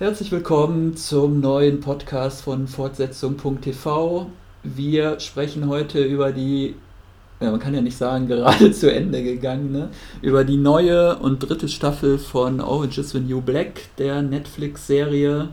[0.00, 4.30] Herzlich willkommen zum neuen Podcast von Fortsetzung.tv.
[4.62, 6.74] Wir sprechen heute über die,
[7.38, 9.90] ja, man kann ja nicht sagen, gerade zu Ende gegangen, ne?
[10.22, 15.48] über die neue und dritte Staffel von Orange is the New Black, der Netflix-Serie.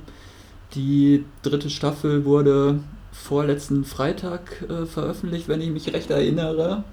[0.76, 2.80] Die dritte Staffel wurde
[3.12, 6.86] vorletzten Freitag äh, veröffentlicht, wenn ich mich recht erinnere.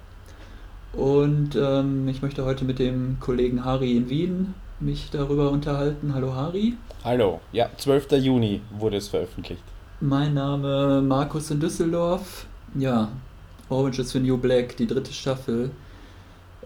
[0.93, 6.15] Und ähm, ich möchte heute mit dem Kollegen Hari in Wien mich darüber unterhalten.
[6.15, 6.77] Hallo Hari.
[7.05, 8.13] Hallo, ja, 12.
[8.13, 9.63] Juni wurde es veröffentlicht.
[10.01, 12.47] Mein Name Markus in Düsseldorf.
[12.75, 13.09] Ja,
[13.69, 15.71] Orange is the New Black, die dritte Staffel.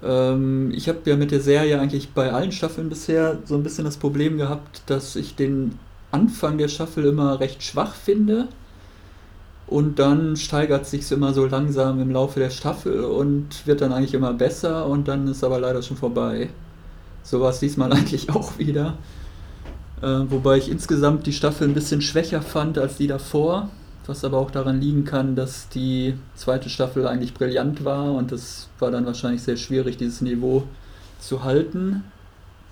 [0.02, 3.84] Ähm, ich habe ja mit der Serie eigentlich bei allen Staffeln bisher so ein bisschen
[3.84, 5.78] das Problem gehabt, dass ich den
[6.10, 8.48] Anfang der Staffel immer recht schwach finde.
[9.66, 14.14] Und dann steigert sich immer so langsam im Laufe der Staffel und wird dann eigentlich
[14.14, 16.48] immer besser und dann ist aber leider schon vorbei.
[17.28, 18.96] So war es diesmal eigentlich auch wieder.
[20.00, 23.68] Äh, wobei ich insgesamt die Staffel ein bisschen schwächer fand als die davor,
[24.06, 28.68] was aber auch daran liegen kann, dass die zweite Staffel eigentlich brillant war und es
[28.78, 30.62] war dann wahrscheinlich sehr schwierig, dieses Niveau
[31.20, 32.04] zu halten.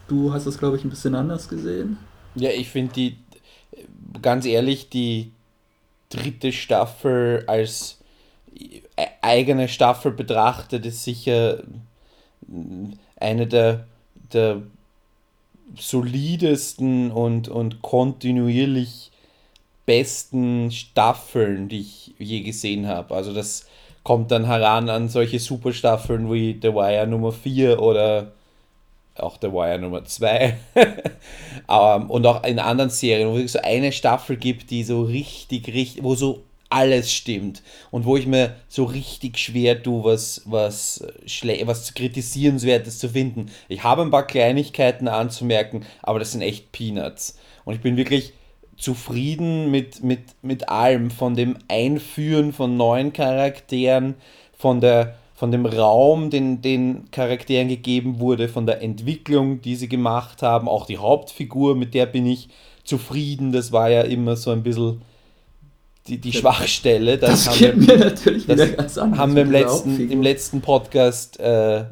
[0.08, 1.98] Du hast es, glaube ich, ein bisschen anders gesehen.
[2.34, 3.16] Ja, ich finde die,
[4.22, 5.32] ganz ehrlich, die
[6.08, 7.98] dritte Staffel als
[9.20, 11.62] eigene Staffel betrachtet, ist sicher
[13.20, 13.84] eine der,
[14.32, 14.62] der
[15.78, 19.10] solidesten und, und kontinuierlich
[19.84, 23.14] besten Staffeln, die ich je gesehen habe.
[23.14, 23.66] Also das
[24.02, 28.32] kommt dann heran an solche Superstaffeln wie The Wire Nummer 4 oder
[29.16, 30.56] auch The Wire Nummer 2.
[31.66, 35.68] um, und auch in anderen Serien, wo es so eine Staffel gibt, die so richtig,
[35.68, 41.04] richtig, wo so alles stimmt und wo ich mir so richtig schwer tue, was, was,
[41.64, 43.50] was kritisierenswertes zu finden.
[43.68, 47.38] Ich habe ein paar Kleinigkeiten anzumerken, aber das sind echt Peanuts.
[47.64, 48.32] Und ich bin wirklich
[48.76, 54.14] zufrieden mit, mit, mit allem, von dem Einführen von neuen Charakteren,
[54.56, 59.88] von, der, von dem Raum, den den Charakteren gegeben wurde, von der Entwicklung, die sie
[59.88, 62.48] gemacht haben, auch die Hauptfigur, mit der bin ich
[62.84, 63.52] zufrieden.
[63.52, 65.02] Das war ja immer so ein bisschen
[66.06, 67.18] die, die Schwachstelle.
[67.18, 69.18] Das, das geht wir, natürlich wieder ganz anders.
[69.18, 71.84] Haben wir im letzten, im letzten Podcast äh,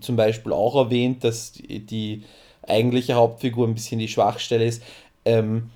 [0.00, 2.22] zum Beispiel auch erwähnt, dass die, die,
[2.68, 4.82] eigentliche Hauptfigur ein bisschen die Schwachstelle ist.
[5.24, 5.70] Ähm,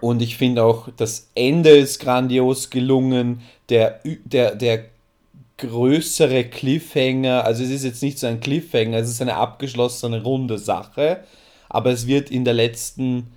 [0.00, 3.42] und ich finde auch, das Ende ist grandios gelungen.
[3.68, 4.84] Der, der, der
[5.58, 10.58] größere Cliffhanger, also es ist jetzt nicht so ein Cliffhanger, es ist eine abgeschlossene runde
[10.58, 11.20] Sache,
[11.68, 13.28] aber es wird in der letzten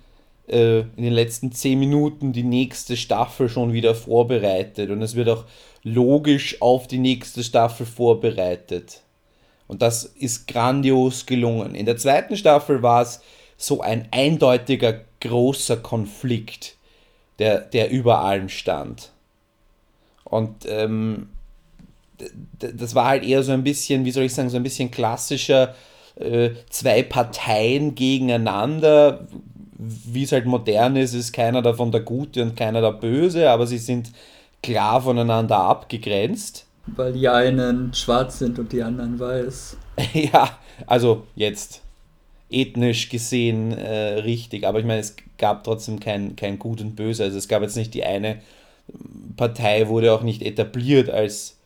[0.50, 5.28] äh, in den letzten zehn Minuten die nächste Staffel schon wieder vorbereitet und es wird
[5.28, 5.44] auch
[5.82, 9.00] logisch auf die nächste Staffel vorbereitet.
[9.66, 11.74] Und das ist grandios gelungen.
[11.74, 13.20] In der zweiten Staffel war es
[13.56, 16.76] so ein eindeutiger großer Konflikt,
[17.38, 19.12] der, der über allem stand.
[20.24, 21.28] Und ähm,
[22.58, 25.74] das war halt eher so ein bisschen, wie soll ich sagen, so ein bisschen klassischer
[26.16, 29.26] äh, zwei Parteien gegeneinander,
[29.80, 33.66] wie es halt modern ist, ist keiner davon der Gute und keiner der Böse, aber
[33.66, 34.10] sie sind
[34.62, 36.66] klar voneinander abgegrenzt.
[36.86, 39.76] Weil die einen schwarz sind und die anderen weiß.
[40.12, 41.82] ja, also jetzt
[42.50, 47.24] ethnisch gesehen äh, richtig, aber ich meine, es gab trotzdem kein, kein Gut und Böse.
[47.24, 48.40] Also es gab jetzt nicht die eine
[49.36, 51.58] Partei, wurde auch nicht etabliert als,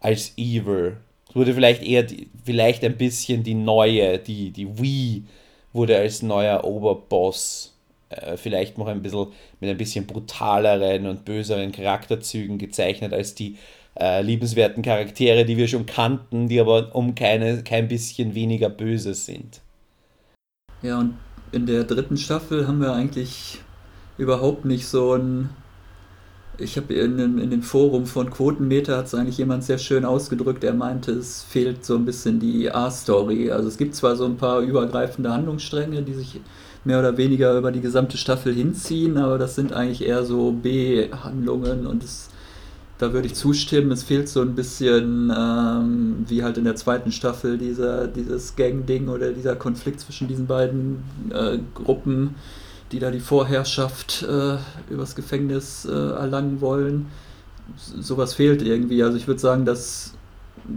[0.00, 0.96] als evil.
[1.28, 5.24] Es wurde vielleicht eher, die, vielleicht ein bisschen die neue, die, die Wii
[5.72, 7.74] wurde als neuer Oberboss
[8.10, 9.28] äh, vielleicht noch ein bisschen
[9.60, 13.56] mit ein bisschen brutaleren und böseren Charakterzügen gezeichnet als die
[13.98, 19.14] äh, liebenswerten Charaktere, die wir schon kannten, die aber um keine, kein bisschen weniger böse
[19.14, 19.60] sind.
[20.82, 21.18] Ja, und
[21.52, 23.60] in der dritten Staffel haben wir eigentlich
[24.18, 25.50] überhaupt nicht so ein
[26.58, 30.64] ich habe in, in dem Forum von Quotenmeter hat es eigentlich jemand sehr schön ausgedrückt.
[30.64, 33.50] Er meinte, es fehlt so ein bisschen die A-Story.
[33.50, 36.40] Also es gibt zwar so ein paar übergreifende Handlungsstränge, die sich
[36.84, 41.86] mehr oder weniger über die gesamte Staffel hinziehen, aber das sind eigentlich eher so B-Handlungen
[41.86, 42.28] und es,
[42.98, 43.92] da würde ich zustimmen.
[43.92, 49.08] Es fehlt so ein bisschen, ähm, wie halt in der zweiten Staffel, dieser, dieses Gang-Ding
[49.08, 52.34] oder dieser Konflikt zwischen diesen beiden äh, Gruppen
[52.92, 54.56] die da die Vorherrschaft äh,
[54.90, 57.06] übers Gefängnis äh, erlangen wollen.
[57.76, 59.02] Sowas fehlt irgendwie.
[59.02, 60.12] Also ich würde sagen, dass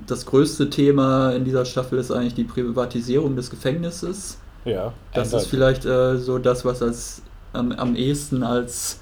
[0.08, 4.38] das größte Thema in dieser Staffel ist eigentlich die Privatisierung des Gefängnisses.
[4.64, 4.94] Ja.
[5.14, 7.22] Das ist vielleicht äh, so das, was als
[7.54, 9.00] am, am ehesten als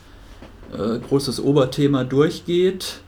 [0.74, 3.00] äh, großes Oberthema durchgeht.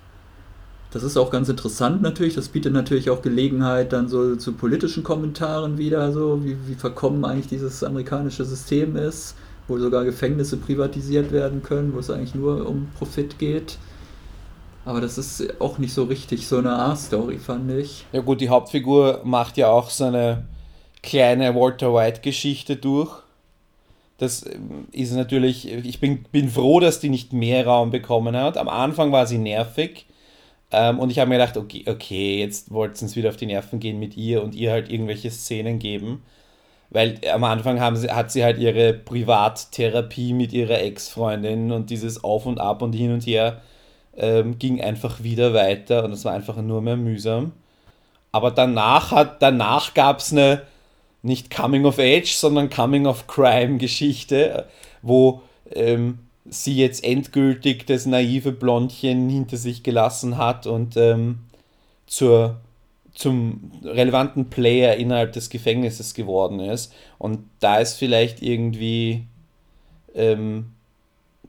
[0.91, 2.35] Das ist auch ganz interessant natürlich.
[2.35, 7.25] Das bietet natürlich auch Gelegenheit dann so zu politischen Kommentaren wieder, so wie, wie verkommen
[7.25, 9.35] eigentlich dieses amerikanische System ist
[9.67, 13.77] wo sogar Gefängnisse privatisiert werden können, wo es eigentlich nur um Profit geht.
[14.85, 18.05] Aber das ist auch nicht so richtig so eine A-Story, fand ich.
[18.11, 20.45] Ja gut, die Hauptfigur macht ja auch so eine
[21.01, 23.11] kleine Walter White-Geschichte durch.
[24.17, 28.57] Das ähm, ist natürlich, ich bin, bin froh, dass die nicht mehr Raum bekommen hat.
[28.57, 30.05] Am Anfang war sie nervig.
[30.71, 33.79] Ähm, und ich habe mir gedacht, okay, okay jetzt wollten sie wieder auf die Nerven
[33.79, 36.23] gehen mit ihr und ihr halt irgendwelche Szenen geben.
[36.95, 42.23] Weil am Anfang haben sie, hat sie halt ihre Privattherapie mit ihrer Ex-Freundin und dieses
[42.23, 43.61] Auf und Ab und hin und her
[44.15, 47.51] ähm, ging einfach wieder weiter und es war einfach nur mehr mühsam.
[48.31, 50.61] Aber danach danach gab es eine
[51.21, 54.65] nicht Coming of Age, sondern Coming of Crime Geschichte,
[55.01, 55.41] wo
[55.73, 61.39] ähm, sie jetzt endgültig das naive Blondchen hinter sich gelassen hat und ähm,
[62.07, 62.61] zur,
[63.15, 66.93] zum relevanten Player innerhalb des Gefängnisses geworden ist.
[67.17, 69.25] Und da ist vielleicht irgendwie
[70.13, 70.71] ähm,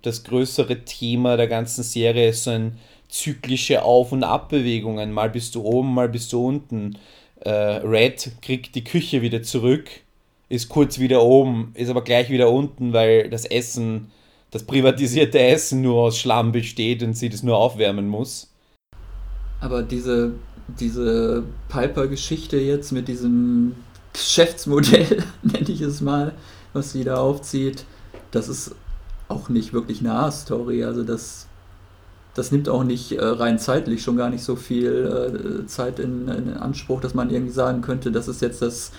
[0.03, 2.79] das größere Thema der ganzen Serie so ein
[3.09, 5.13] zyklische Auf- und Abbewegungen.
[5.13, 6.99] Mal bist du oben, mal bist du unten.
[7.41, 9.91] Äh, Red kriegt die Küche wieder zurück,
[10.49, 14.13] ist kurz wieder oben, ist aber gleich wieder unten, weil das Essen,
[14.53, 18.53] das privatisierte Essen nur aus Schlamm besteht und sie das nur aufwärmen muss.
[19.61, 20.35] Aber diese,
[20.69, 23.75] diese Piper-Geschichte jetzt mit diesem
[24.13, 26.33] Geschäftsmodell, nenne ich es mal,
[26.73, 27.85] was sie da aufzieht,
[28.31, 28.75] das ist
[29.29, 30.85] auch nicht wirklich eine A-Story.
[30.85, 31.47] Also das,
[32.35, 36.29] das nimmt auch nicht äh, rein zeitlich schon gar nicht so viel äh, Zeit in,
[36.29, 38.93] in, Anspruch, dass man irgendwie sagen könnte, das ist jetzt das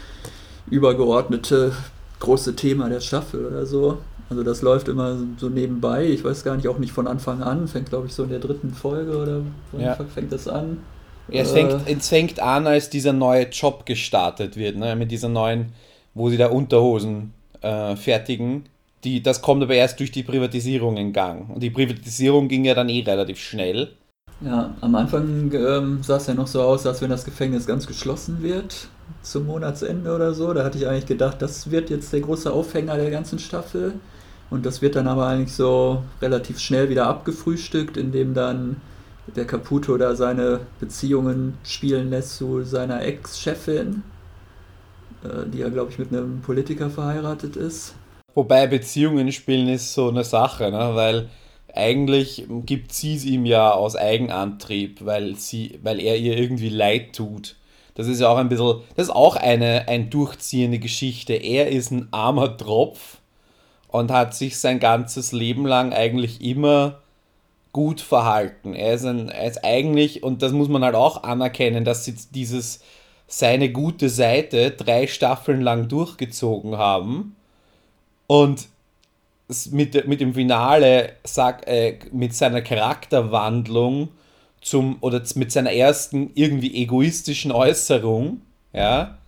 [0.70, 1.72] übergeordnete
[2.20, 4.00] große Thema der Staffel oder so.
[4.30, 6.06] Also das läuft immer so nebenbei.
[6.06, 7.68] Ich weiß gar nicht, auch nicht von Anfang an.
[7.68, 9.42] Fängt, glaube ich, so in der dritten Folge oder
[9.78, 9.96] ja.
[10.14, 10.80] fängt das an?
[11.30, 14.96] Ja, es, fängt, äh, es fängt an, als dieser neue Job gestartet wird, ne?
[14.96, 15.74] mit dieser neuen,
[16.14, 18.64] wo sie da Unterhosen äh, fertigen
[19.04, 21.50] die, das kommt aber erst durch die Privatisierung in Gang.
[21.50, 23.92] Und die Privatisierung ging ja dann eh relativ schnell.
[24.42, 27.88] Ja, am Anfang ähm, sah es ja noch so aus, als wenn das Gefängnis ganz
[27.88, 28.90] geschlossen wird
[29.22, 30.54] zum Monatsende oder so.
[30.54, 33.94] Da hatte ich eigentlich gedacht, das wird jetzt der große Aufhänger der ganzen Staffel.
[34.50, 38.78] Und das wird dann aber eigentlich so relativ schnell wieder abgefrühstückt, indem dann
[39.36, 44.04] der Caputo da seine Beziehungen spielen lässt zu seiner Ex-Chefin,
[45.24, 47.96] äh, die ja, glaube ich, mit einem Politiker verheiratet ist.
[48.34, 50.92] Wobei Beziehungen spielen ist so eine Sache, ne?
[50.94, 51.30] weil
[51.74, 57.16] eigentlich gibt sie es ihm ja aus Eigenantrieb, weil, sie, weil er ihr irgendwie leid
[57.16, 57.56] tut.
[57.96, 61.34] Das ist ja auch ein bisschen, das ist auch eine, eine durchziehende Geschichte.
[61.34, 63.18] Er ist ein armer Tropf
[63.88, 67.00] und hat sich sein ganzes Leben lang eigentlich immer
[67.78, 68.74] gut verhalten.
[68.74, 72.16] Er ist, ein, er ist eigentlich, und das muss man halt auch anerkennen, dass sie
[72.34, 72.80] dieses
[73.28, 77.36] seine gute Seite drei Staffeln lang durchgezogen haben
[78.26, 78.68] und
[79.70, 84.10] mit, mit dem Finale, sag, äh, mit seiner Charakterwandlung
[84.60, 88.42] zum, oder mit seiner ersten irgendwie egoistischen Äußerung,
[88.74, 89.20] ja,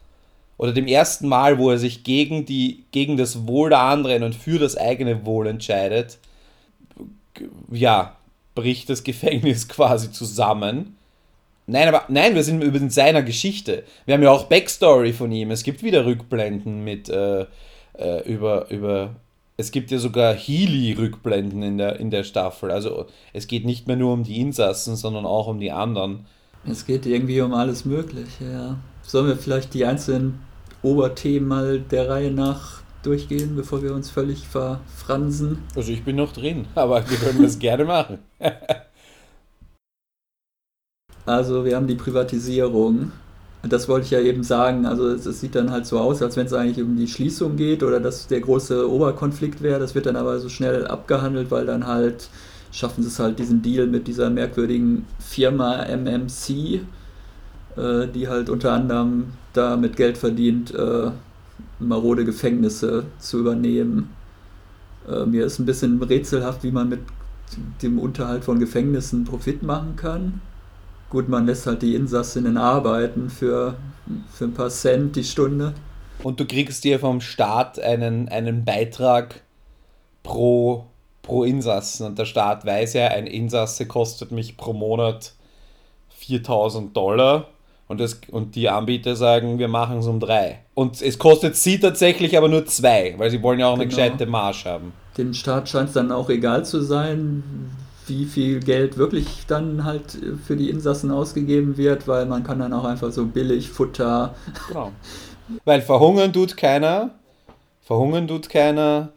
[0.58, 4.34] oder dem ersten Mal, wo er sich gegen, die, gegen das Wohl der anderen und
[4.34, 6.18] für das eigene Wohl entscheidet,
[7.72, 8.16] ja,
[8.56, 10.96] bricht das Gefängnis quasi zusammen.
[11.68, 13.84] Nein, aber nein, wir sind über seiner Geschichte.
[14.06, 15.52] Wir haben ja auch Backstory von ihm.
[15.52, 17.46] Es gibt wieder Rückblenden mit äh,
[17.94, 19.16] äh, über, über.
[19.56, 22.72] Es gibt ja sogar Healy-Rückblenden in der, in der Staffel.
[22.72, 26.26] Also es geht nicht mehr nur um die Insassen, sondern auch um die anderen.
[26.68, 28.80] Es geht irgendwie um alles Mögliche, ja.
[29.04, 30.40] Sollen wir vielleicht die einzelnen
[30.82, 35.60] Oberthemen mal der Reihe nach durchgehen, bevor wir uns völlig verfransen?
[35.76, 38.20] Also ich bin noch drin, aber wir können das gerne machen.
[41.26, 43.12] also wir haben die Privatisierung
[43.62, 44.86] das wollte ich ja eben sagen.
[44.86, 47.84] Also es, sieht dann halt so aus, als wenn es eigentlich um die Schließung geht
[47.84, 49.80] oder dass der große Oberkonflikt wäre.
[49.80, 52.30] Das wird dann aber so schnell abgehandelt, weil dann halt
[52.72, 56.82] schaffen sie es halt diesen Deal mit dieser merkwürdigen Firma MMC,
[57.76, 61.12] äh, die halt unter anderem da mit Geld verdient, äh,
[61.80, 64.14] marode Gefängnisse zu übernehmen.
[65.08, 67.02] Äh, mir ist ein bisschen rätselhaft, wie man mit
[67.82, 70.42] dem Unterhalt von Gefängnissen Profit machen kann.
[71.10, 73.76] Gut, man lässt halt die Insassinnen arbeiten für,
[74.32, 75.74] für ein paar Cent die Stunde.
[76.22, 79.42] Und du kriegst dir vom Staat einen, einen Beitrag
[80.22, 80.86] pro,
[81.24, 82.06] pro Insassen.
[82.06, 85.34] Und der Staat weiß ja, ein Insasse kostet mich pro Monat
[86.10, 87.48] 4000 Dollar.
[87.90, 90.60] Und, das, und die Anbieter sagen, wir machen es um drei.
[90.76, 93.82] Und es kostet sie tatsächlich aber nur zwei, weil sie wollen ja auch genau.
[93.82, 94.94] eine gescheite Marsch haben.
[95.18, 97.44] Dem Staat scheint es dann auch egal zu sein,
[98.06, 102.74] wie viel Geld wirklich dann halt für die Insassen ausgegeben wird, weil man kann dann
[102.74, 104.36] auch einfach so billig Futter.
[104.68, 104.92] Genau.
[105.66, 107.10] Weil verhungern tut keiner,
[107.82, 109.10] verhungern tut keiner,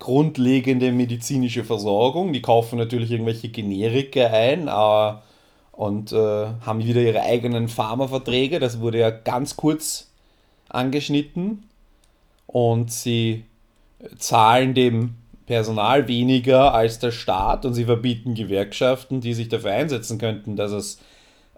[0.00, 2.32] grundlegende medizinische Versorgung.
[2.32, 5.14] Die kaufen natürlich irgendwelche Generika ein äh,
[5.76, 8.58] und äh, haben wieder ihre eigenen Pharmaverträge.
[8.58, 10.10] Das wurde ja ganz kurz
[10.68, 11.64] angeschnitten.
[12.46, 13.44] Und sie
[14.16, 15.14] zahlen dem
[15.46, 20.72] Personal weniger als der Staat und sie verbieten Gewerkschaften, die sich dafür einsetzen könnten, dass
[20.72, 20.98] es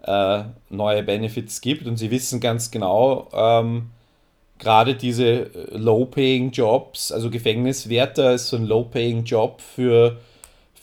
[0.03, 1.87] äh, neue Benefits gibt.
[1.87, 3.89] Und sie wissen ganz genau, ähm,
[4.59, 10.17] gerade diese äh, Low-Paying Jobs, also Gefängniswärter ist so ein Low-Paying-Job für,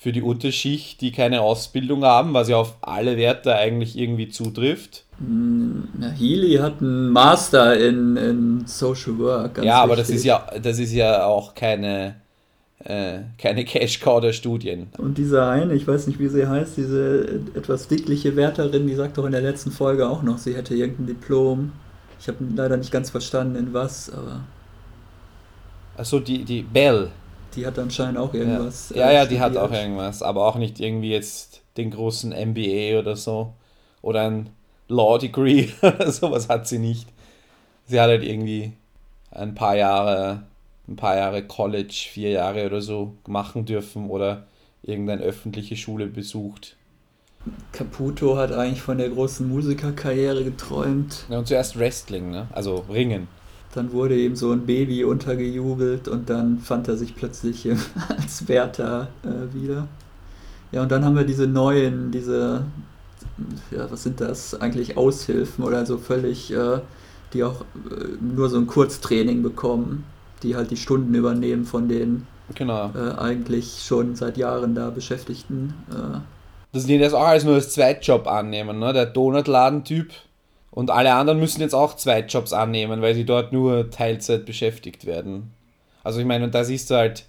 [0.06, 5.02] für die Unterschicht, die keine Ausbildung haben, was ja auf alle Wärter eigentlich irgendwie zutrifft.
[5.18, 9.64] Hm, Healy hat einen Master in, in Social Work.
[9.64, 12.20] ja, aber das ist ja, das ist ja auch keine,
[12.84, 14.86] äh, keine Cash-Cow der Studien.
[14.96, 19.18] Und diese eine, ich weiß nicht, wie sie heißt, diese etwas dickliche Wärterin, die sagt
[19.18, 21.72] doch in der letzten Folge auch noch, sie hätte irgendein Diplom.
[22.20, 24.44] Ich habe leider nicht ganz verstanden, in was, aber.
[25.96, 27.10] Achso, die, die Bell.
[27.56, 28.90] Die hat anscheinend auch irgendwas.
[28.94, 32.98] Ja, ja, ja die hat auch irgendwas, aber auch nicht irgendwie jetzt den großen MBA
[32.98, 33.52] oder so.
[34.02, 34.50] Oder ein
[34.88, 37.08] Law Degree oder sowas hat sie nicht.
[37.86, 38.72] Sie hat halt irgendwie
[39.30, 40.42] ein paar Jahre,
[40.88, 44.46] ein paar Jahre College, vier Jahre oder so machen dürfen oder
[44.82, 46.76] irgendeine öffentliche Schule besucht.
[47.72, 51.24] Caputo hat eigentlich von der großen Musikerkarriere geträumt.
[51.28, 52.48] Ja, und zuerst Wrestling, ne?
[52.52, 53.28] Also Ringen.
[53.74, 57.68] Dann wurde ihm so ein Baby untergejubelt und dann fand er sich plötzlich
[58.08, 59.88] als Wärter äh, wieder.
[60.72, 62.64] Ja, und dann haben wir diese neuen, diese,
[63.70, 64.60] ja, was sind das?
[64.60, 66.80] Eigentlich Aushilfen oder so völlig, äh,
[67.32, 70.04] die auch äh, nur so ein Kurztraining bekommen,
[70.42, 72.90] die halt die Stunden übernehmen von den genau.
[72.94, 75.74] Äh, eigentlich schon seit Jahren da Beschäftigten.
[75.90, 76.18] Äh,
[76.72, 78.78] dass die das auch als nur als Zweitjob annehmen.
[78.78, 78.92] Ne?
[78.92, 80.12] Der Donutladentyp
[80.76, 85.54] und alle anderen müssen jetzt auch Zweitjobs annehmen, weil sie dort nur Teilzeit beschäftigt werden.
[86.04, 87.24] Also ich meine, und da siehst du halt,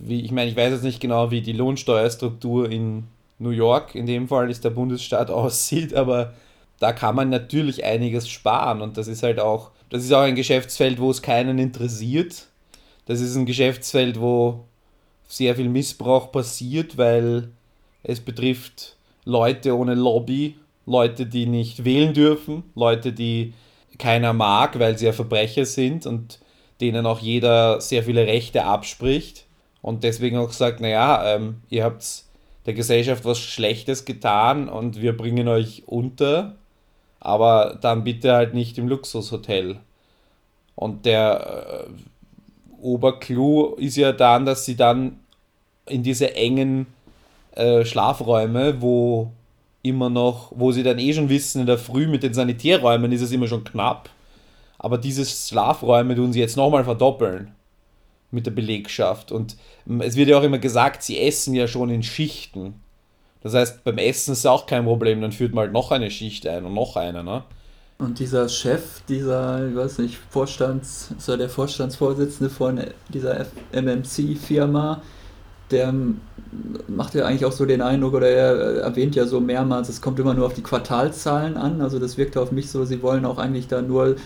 [0.00, 3.08] wie, ich meine, ich weiß jetzt nicht genau, wie die Lohnsteuerstruktur in
[3.40, 6.32] New York, in dem Fall ist der Bundesstaat aussieht, aber
[6.78, 10.36] da kann man natürlich einiges sparen und das ist halt auch, das ist auch ein
[10.36, 12.46] Geschäftsfeld, wo es keinen interessiert.
[13.06, 14.60] Das ist ein Geschäftsfeld, wo
[15.26, 17.48] sehr viel Missbrauch passiert, weil
[18.04, 20.54] es betrifft Leute ohne Lobby,
[20.86, 23.54] Leute, die nicht wählen dürfen, Leute, die
[23.98, 26.40] keiner mag, weil sie ja Verbrecher sind und
[26.80, 29.46] denen auch jeder sehr viele Rechte abspricht
[29.82, 32.24] und deswegen auch sagt, naja, ähm, ihr habt
[32.66, 36.54] der Gesellschaft was Schlechtes getan und wir bringen euch unter,
[37.20, 39.78] aber dann bitte halt nicht im Luxushotel.
[40.74, 45.20] Und der äh, Oberclou ist ja dann, dass sie dann
[45.86, 46.86] in diese engen
[47.54, 49.32] äh, Schlafräume, wo
[49.82, 53.22] immer noch, wo sie dann eh schon wissen, in der Früh mit den Sanitärräumen ist
[53.22, 54.10] es immer schon knapp.
[54.78, 57.52] Aber diese Schlafräume tun sie jetzt nochmal verdoppeln
[58.30, 59.30] mit der Belegschaft.
[59.30, 59.56] Und
[60.00, 62.74] es wird ja auch immer gesagt, sie essen ja schon in Schichten.
[63.42, 66.46] Das heißt, beim Essen ist auch kein Problem, dann führt man halt noch eine Schicht
[66.46, 67.44] ein und noch eine, ne?
[67.98, 75.02] Und dieser Chef, dieser, ich weiß nicht, Vorstands, er der Vorstandsvorsitzende von dieser MMC-Firma,
[75.72, 75.92] der
[76.86, 80.18] macht ja eigentlich auch so den Eindruck, oder er erwähnt ja so mehrmals, es kommt
[80.18, 81.80] immer nur auf die Quartalzahlen an.
[81.80, 84.16] Also das wirkt auf mich so, sie wollen auch eigentlich da nur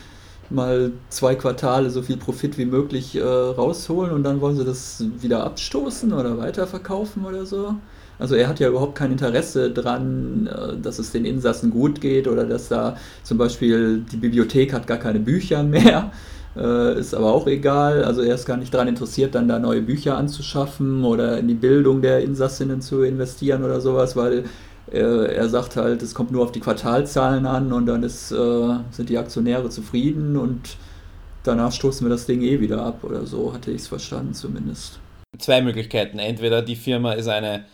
[0.50, 5.04] mal zwei Quartale so viel Profit wie möglich äh, rausholen und dann wollen sie das
[5.20, 7.74] wieder abstoßen oder weiterverkaufen oder so.
[8.18, 12.28] Also er hat ja überhaupt kein Interesse dran, äh, dass es den Insassen gut geht
[12.28, 16.12] oder dass da zum Beispiel die Bibliothek hat gar keine Bücher mehr.
[16.56, 18.04] Äh, ist aber auch egal.
[18.04, 21.54] Also er ist gar nicht daran interessiert, dann da neue Bücher anzuschaffen oder in die
[21.54, 24.44] Bildung der Insassinnen zu investieren oder sowas, weil
[24.90, 28.76] äh, er sagt halt, es kommt nur auf die Quartalzahlen an und dann ist, äh,
[28.90, 30.76] sind die Aktionäre zufrieden und
[31.42, 34.98] danach stoßen wir das Ding eh wieder ab oder so, hatte ich es verstanden zumindest.
[35.38, 36.18] Zwei Möglichkeiten.
[36.18, 37.66] Entweder die Firma ist eine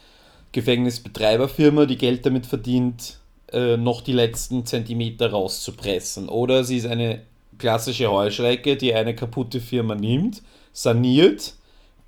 [0.50, 3.18] Gefängnisbetreiberfirma, die Geld damit verdient,
[3.52, 6.28] äh, noch die letzten Zentimeter rauszupressen.
[6.28, 7.22] Oder sie ist eine
[7.58, 10.42] klassische Heuschrecke, die eine kaputte Firma nimmt,
[10.72, 11.54] saniert.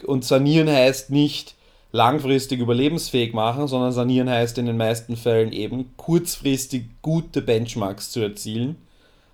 [0.04, 1.54] Und sanieren heißt nicht
[1.92, 8.20] langfristig überlebensfähig machen, sondern sanieren heißt in den meisten Fällen eben kurzfristig gute Benchmarks zu
[8.20, 8.76] erzielen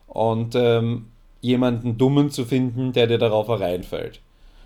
[0.06, 1.06] und ähm,
[1.40, 4.20] jemanden Dummen zu finden, der dir darauf hereinfällt.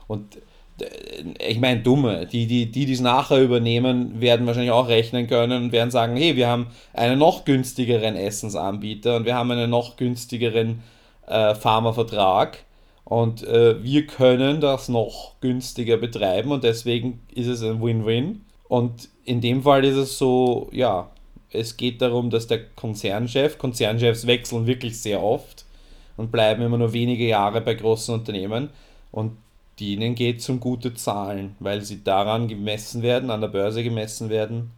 [0.09, 0.39] Und
[0.81, 5.65] äh, ich meine, Dumme, die, die, die dies nachher übernehmen, werden wahrscheinlich auch rechnen können
[5.65, 9.97] und werden sagen, hey, wir haben einen noch günstigeren Essensanbieter und wir haben einen noch
[9.97, 10.83] günstigeren
[11.27, 12.65] äh, Pharmavertrag
[13.05, 18.43] und äh, wir können das noch günstiger betreiben und deswegen ist es ein Win-Win.
[18.69, 21.11] Und in dem Fall ist es so, ja,
[21.51, 25.65] es geht darum, dass der Konzernchef, Konzernchefs wechseln wirklich sehr oft
[26.17, 28.71] und bleiben immer nur wenige Jahre bei großen Unternehmen.
[29.13, 29.37] Und
[29.79, 34.31] denen geht es um gute Zahlen, weil sie daran gemessen werden, an der Börse gemessen
[34.31, 34.71] werden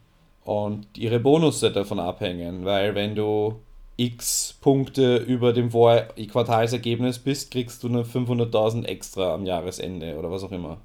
[0.45, 3.57] und ihre Bonusse davon abhängen, weil wenn du
[3.97, 10.45] x Punkte über dem Quartalsergebnis bist, kriegst du nur 500.000 extra am Jahresende oder was
[10.45, 10.79] auch immer.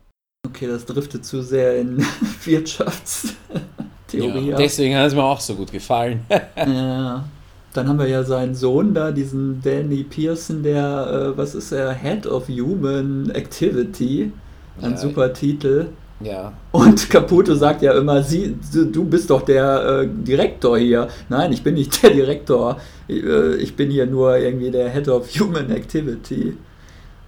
[0.47, 2.05] Okay, das driftet zu sehr in
[2.43, 4.49] Wirtschaftstheorie.
[4.49, 6.25] Ja, deswegen hat es mir auch so gut gefallen.
[6.55, 7.25] ja.
[7.73, 11.93] Dann haben wir ja seinen Sohn da, diesen Danny Pearson, der, äh, was ist er,
[11.93, 14.33] Head of Human Activity.
[14.81, 15.87] Ein ja, super Titel.
[16.23, 16.53] Ja.
[16.71, 21.07] Und Caputo sagt ja immer, sie, du bist doch der äh, Direktor hier.
[21.29, 22.77] Nein, ich bin nicht der Direktor.
[23.11, 26.55] Ich, äh, ich, bin hier nur irgendwie der Head of Human Activity.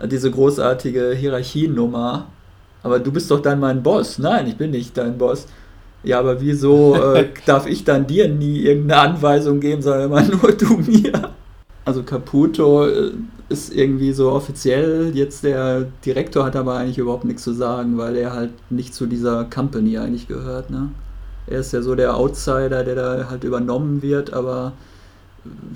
[0.05, 2.27] Diese großartige Hierarchienummer.
[2.83, 4.17] Aber du bist doch dann mein Boss.
[4.17, 5.47] Nein, ich bin nicht dein Boss.
[6.03, 10.51] Ja, aber wieso äh, darf ich dann dir nie irgendeine Anweisung geben, sondern immer nur
[10.51, 11.31] du mir?
[11.85, 13.11] Also Caputo äh,
[13.49, 18.15] ist irgendwie so offiziell jetzt der Direktor, hat aber eigentlich überhaupt nichts zu sagen, weil
[18.15, 20.69] er halt nicht zu dieser Company eigentlich gehört.
[20.69, 20.89] Ne?
[21.47, 24.73] Er ist ja so der Outsider, der da halt übernommen wird, aber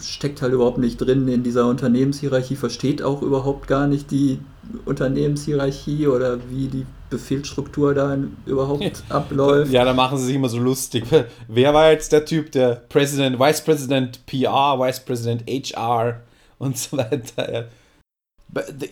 [0.01, 4.39] steckt halt überhaupt nicht drin in dieser Unternehmenshierarchie, versteht auch überhaupt gar nicht die
[4.85, 9.71] Unternehmenshierarchie oder wie die Befehlsstruktur da überhaupt abläuft.
[9.71, 11.05] Ja, da machen sie sich immer so lustig.
[11.47, 16.21] Wer war jetzt der Typ, der President, Vice President PR, Vice President HR
[16.59, 17.69] und so weiter?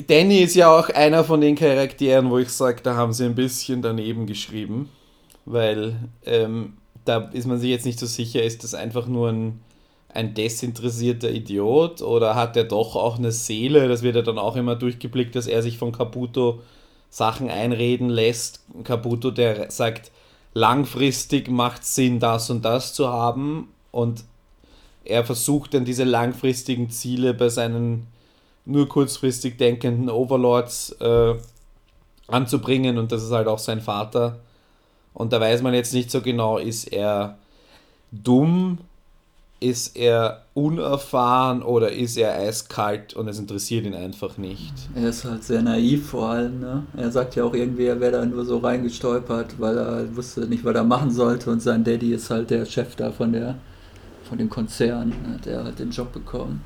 [0.07, 3.35] Danny ist ja auch einer von den Charakteren, wo ich sage, da haben sie ein
[3.35, 4.89] bisschen daneben geschrieben,
[5.45, 6.73] weil ähm,
[7.05, 9.61] da ist man sich jetzt nicht so sicher, ist das einfach nur ein
[10.15, 13.87] ein desinteressierter Idiot oder hat er doch auch eine Seele?
[13.87, 16.61] Das wird ja dann auch immer durchgeblickt, dass er sich von Caputo
[17.09, 18.61] Sachen einreden lässt.
[18.83, 20.11] Caputo, der sagt,
[20.53, 24.23] langfristig macht Sinn, das und das zu haben und
[25.03, 28.07] er versucht dann diese langfristigen Ziele bei seinen
[28.65, 31.35] nur kurzfristig denkenden Overlords äh,
[32.27, 34.39] anzubringen und das ist halt auch sein Vater.
[35.13, 37.37] Und da weiß man jetzt nicht so genau, ist er
[38.11, 38.79] dumm
[39.59, 44.73] ist er unerfahren oder ist er eiskalt und es interessiert ihn einfach nicht?
[44.95, 46.59] Er ist halt sehr naiv vor allem.
[46.59, 46.83] Ne?
[46.97, 50.65] Er sagt ja auch irgendwie, er wäre da nur so reingestolpert, weil er wusste nicht,
[50.65, 53.55] was er machen sollte und sein Daddy ist halt der Chef da von, der,
[54.27, 55.13] von dem Konzern.
[55.33, 56.61] Hat er halt den Job bekommen.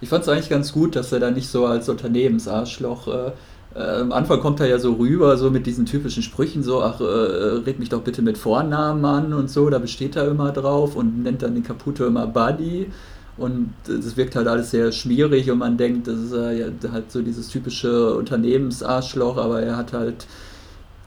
[0.00, 3.32] Ich fand es eigentlich ganz gut, dass er da nicht so als Unternehmensarschloch äh,
[3.74, 7.00] äh, am Anfang kommt er ja so rüber, so mit diesen typischen Sprüchen, so, ach,
[7.00, 10.96] äh, red mich doch bitte mit Vornamen an und so, da besteht er immer drauf
[10.96, 12.88] und nennt dann den Caputo immer Buddy.
[13.36, 17.20] Und das wirkt halt alles sehr schwierig und man denkt, das ist äh, halt so
[17.20, 20.26] dieses typische Unternehmensarschloch, aber er hat halt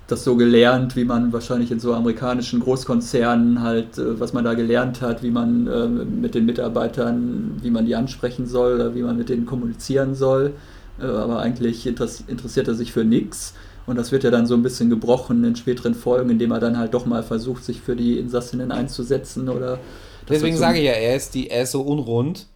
[0.08, 4.56] das so gelernt, wie man wahrscheinlich in so amerikanischen Großkonzernen halt, äh, was man da
[4.56, 9.04] gelernt hat, wie man äh, mit den Mitarbeitern, wie man die ansprechen soll oder wie
[9.04, 10.54] man mit denen kommunizieren soll.
[11.00, 13.54] Äh, aber eigentlich interessiert er sich für nichts.
[13.86, 16.78] Und das wird ja dann so ein bisschen gebrochen in späteren Folgen, indem er dann
[16.78, 19.80] halt doch mal versucht, sich für die Insassinnen einzusetzen oder.
[20.28, 22.48] Deswegen so sage ich ja, er ist, die, er ist so unrund.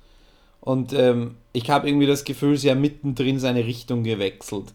[0.59, 4.65] Und ähm, ich habe irgendwie das Gefühl, sie haben mittendrin seine Richtung gewechselt.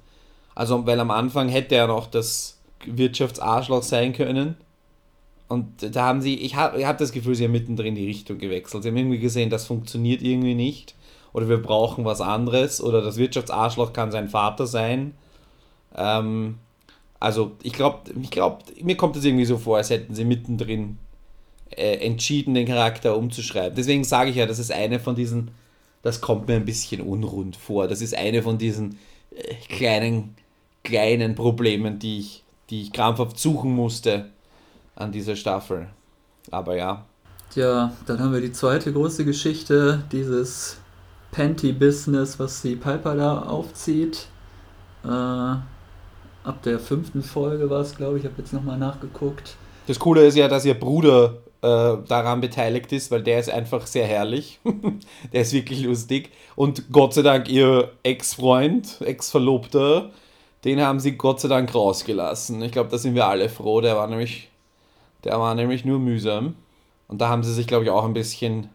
[0.54, 4.56] Also, weil am Anfang hätte er noch das Wirtschaftsarschloch sein können.
[5.48, 8.38] Und da haben sie, ich habe ich hab das Gefühl, sie haben mittendrin die Richtung
[8.38, 8.82] gewechselt.
[8.82, 10.94] Sie haben irgendwie gesehen, das funktioniert irgendwie nicht
[11.36, 15.12] oder wir brauchen was anderes oder das Wirtschaftsarschloch kann sein Vater sein.
[15.94, 16.54] Ähm,
[17.20, 20.96] also ich glaube, ich glaub, mir kommt es irgendwie so vor, als hätten sie mittendrin
[21.68, 23.76] äh, entschieden, den Charakter umzuschreiben.
[23.76, 25.50] Deswegen sage ich ja, das ist eine von diesen,
[26.00, 27.86] das kommt mir ein bisschen unrund vor.
[27.86, 28.98] Das ist eine von diesen
[29.30, 30.36] äh, kleinen,
[30.84, 34.30] kleinen Problemen, die ich, die ich krampfhaft suchen musste
[34.94, 35.88] an dieser Staffel.
[36.50, 37.04] Aber ja.
[37.54, 40.78] Ja, dann haben wir die zweite große Geschichte, dieses
[41.36, 44.28] Panty-Business, was die Piper da aufzieht.
[45.04, 48.24] Äh, ab der fünften Folge war es, glaube ich.
[48.24, 49.56] Ich habe jetzt nochmal nachgeguckt.
[49.86, 53.86] Das Coole ist ja, dass ihr Bruder äh, daran beteiligt ist, weil der ist einfach
[53.86, 54.60] sehr herrlich.
[55.32, 56.30] der ist wirklich lustig.
[56.54, 60.12] Und Gott sei Dank ihr Ex-Freund, Ex-Verlobter,
[60.64, 62.62] den haben sie Gott sei Dank rausgelassen.
[62.62, 63.82] Ich glaube, da sind wir alle froh.
[63.82, 64.48] Der war nämlich,
[65.24, 66.54] der war nämlich nur mühsam.
[67.08, 68.70] Und da haben sie sich, glaube ich, auch ein bisschen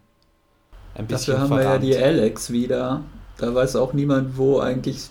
[0.94, 1.82] ein bisschen Dafür haben verrannt.
[1.82, 3.02] wir ja die Alex wieder.
[3.38, 5.10] Da weiß auch niemand, wo eigentlich,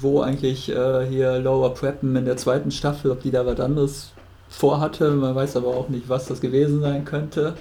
[0.00, 4.12] wo eigentlich äh, hier Laura Preppen in der zweiten Staffel, ob die da was anderes
[4.48, 5.10] vorhatte.
[5.12, 7.54] Man weiß aber auch nicht, was das gewesen sein könnte.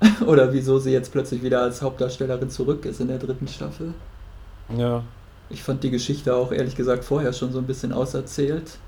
[0.26, 3.92] Oder wieso sie jetzt plötzlich wieder als Hauptdarstellerin zurück ist in der dritten Staffel.
[4.76, 5.02] Ja.
[5.50, 8.78] Ich fand die Geschichte auch ehrlich gesagt vorher schon so ein bisschen auserzählt.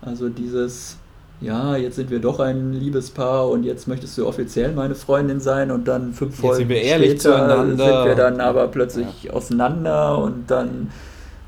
[0.00, 0.96] Also dieses,
[1.40, 5.70] ja, jetzt sind wir doch ein Liebespaar und jetzt möchtest du offiziell meine Freundin sein
[5.70, 7.84] und dann fünf Folgen sind wir ehrlich später zueinander.
[7.84, 9.32] sind wir dann aber plötzlich ja.
[9.32, 10.90] auseinander und dann,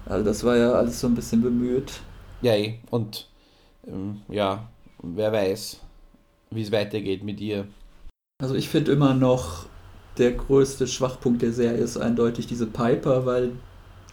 [0.06, 1.92] also das war ja alles so ein bisschen bemüht.
[2.42, 2.78] Ja, eh.
[2.90, 3.28] Und
[3.86, 4.68] ähm, ja,
[5.02, 5.80] wer weiß,
[6.50, 7.66] wie es weitergeht mit ihr.
[8.40, 9.66] Also ich finde immer noch,
[10.18, 13.52] der größte Schwachpunkt der Serie ist eindeutig diese Piper, weil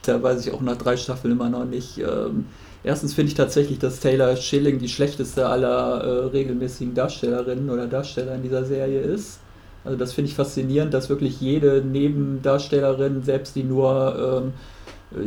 [0.04, 1.98] da weiß ich auch nach drei Staffeln immer noch nicht.
[1.98, 2.46] Ähm,
[2.86, 8.36] erstens finde ich tatsächlich, dass Taylor Schilling die schlechteste aller äh, regelmäßigen Darstellerinnen oder Darsteller
[8.36, 9.40] in dieser Serie ist.
[9.84, 14.54] Also das finde ich faszinierend, dass wirklich jede Nebendarstellerin, selbst die nur ähm,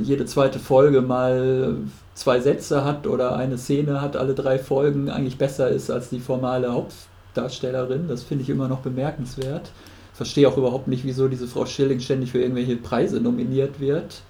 [0.02, 1.76] jede zweite Folge mal
[2.14, 6.18] zwei Sätze hat oder eine Szene hat, alle drei Folgen, eigentlich besser ist als die
[6.18, 8.08] formale Hauptdarstellerin.
[8.08, 9.70] Das finde ich immer noch bemerkenswert.
[10.12, 14.22] Verstehe auch überhaupt nicht, wieso diese Frau Schilling ständig für irgendwelche Preise nominiert wird.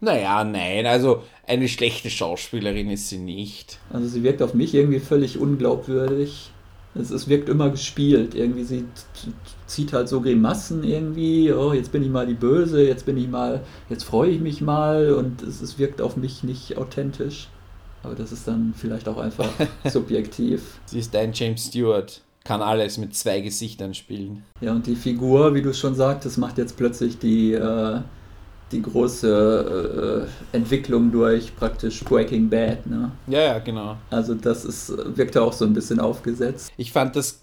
[0.00, 3.78] Naja, nein, also eine schlechte Schauspielerin ist sie nicht.
[3.92, 6.50] Also sie wirkt auf mich irgendwie völlig unglaubwürdig.
[6.94, 8.34] Es, es wirkt immer gespielt.
[8.34, 8.84] Irgendwie sie
[9.66, 11.52] zieht halt so Grimassen irgendwie.
[11.52, 14.60] Oh, jetzt bin ich mal die Böse, jetzt bin ich mal, jetzt freue ich mich
[14.60, 17.48] mal und es, es wirkt auf mich nicht authentisch.
[18.02, 19.48] Aber das ist dann vielleicht auch einfach
[19.84, 20.78] subjektiv.
[20.86, 22.22] Sie ist dein James Stewart.
[22.44, 24.44] Kann alles mit zwei Gesichtern spielen.
[24.60, 28.00] Ja, und die Figur, wie du schon sagtest, macht jetzt plötzlich die, äh,
[28.72, 32.86] die große äh, Entwicklung durch praktisch Breaking Bad.
[32.86, 33.12] Ne?
[33.28, 33.96] Ja, ja, genau.
[34.10, 36.72] Also das ist, wirkte auch so ein bisschen aufgesetzt.
[36.76, 37.40] Ich fand das,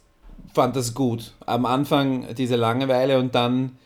[0.53, 1.31] fand das gut.
[1.45, 3.77] Am Anfang diese Langeweile und dann,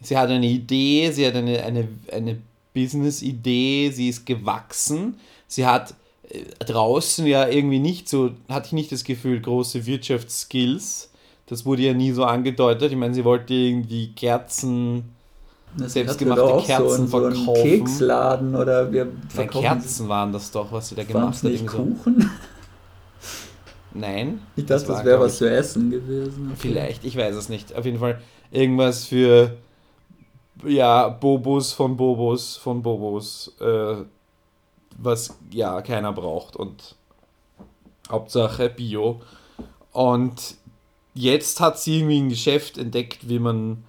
[0.00, 2.38] sie hat eine Idee, sie hat eine, eine, eine
[2.74, 5.94] Business-Idee, sie ist gewachsen, sie hat
[6.28, 11.10] äh, draußen ja irgendwie nicht so, hatte ich nicht das Gefühl, große Wirtschaftsskills.
[11.46, 12.92] Das wurde ja nie so angedeutet.
[12.92, 15.04] Ich meine, sie wollte irgendwie Kerzen,
[15.76, 17.48] Das selbstgemachte Kerzen so, so verkaufen.
[17.48, 21.44] einen Keksladen oder wir Nein, verkaufen Kerzen waren das doch, was sie da gemacht hat.
[21.44, 21.78] nicht so.
[21.78, 22.30] Kuchen?
[23.94, 24.40] Nein.
[24.56, 26.48] Ich dachte, war, das wäre was zu essen gewesen.
[26.48, 26.58] Okay.
[26.58, 27.74] Vielleicht, ich weiß es nicht.
[27.74, 29.56] Auf jeden Fall irgendwas für
[30.64, 33.96] ja, Bobos von Bobos von Bobos, äh,
[34.98, 36.96] was ja keiner braucht und
[38.10, 39.20] Hauptsache Bio.
[39.92, 40.56] Und
[41.14, 43.84] jetzt hat sie irgendwie ein Geschäft entdeckt, wie man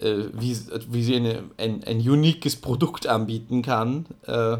[0.00, 0.56] äh, wie,
[0.90, 4.58] wie sie eine, ein, ein uniques Produkt anbieten kann äh,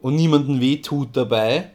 [0.00, 1.70] und niemanden wehtut dabei.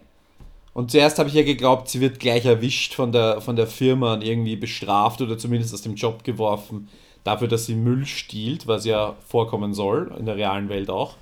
[0.74, 4.14] Und zuerst habe ich ja geglaubt, sie wird gleich erwischt von der, von der Firma
[4.14, 6.90] und irgendwie bestraft oder zumindest aus dem Job geworfen,
[7.24, 11.16] dafür, dass sie Müll stiehlt, was ja vorkommen soll, in der realen Welt auch.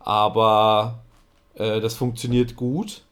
[0.00, 0.98] Aber
[1.54, 3.02] äh, das funktioniert gut,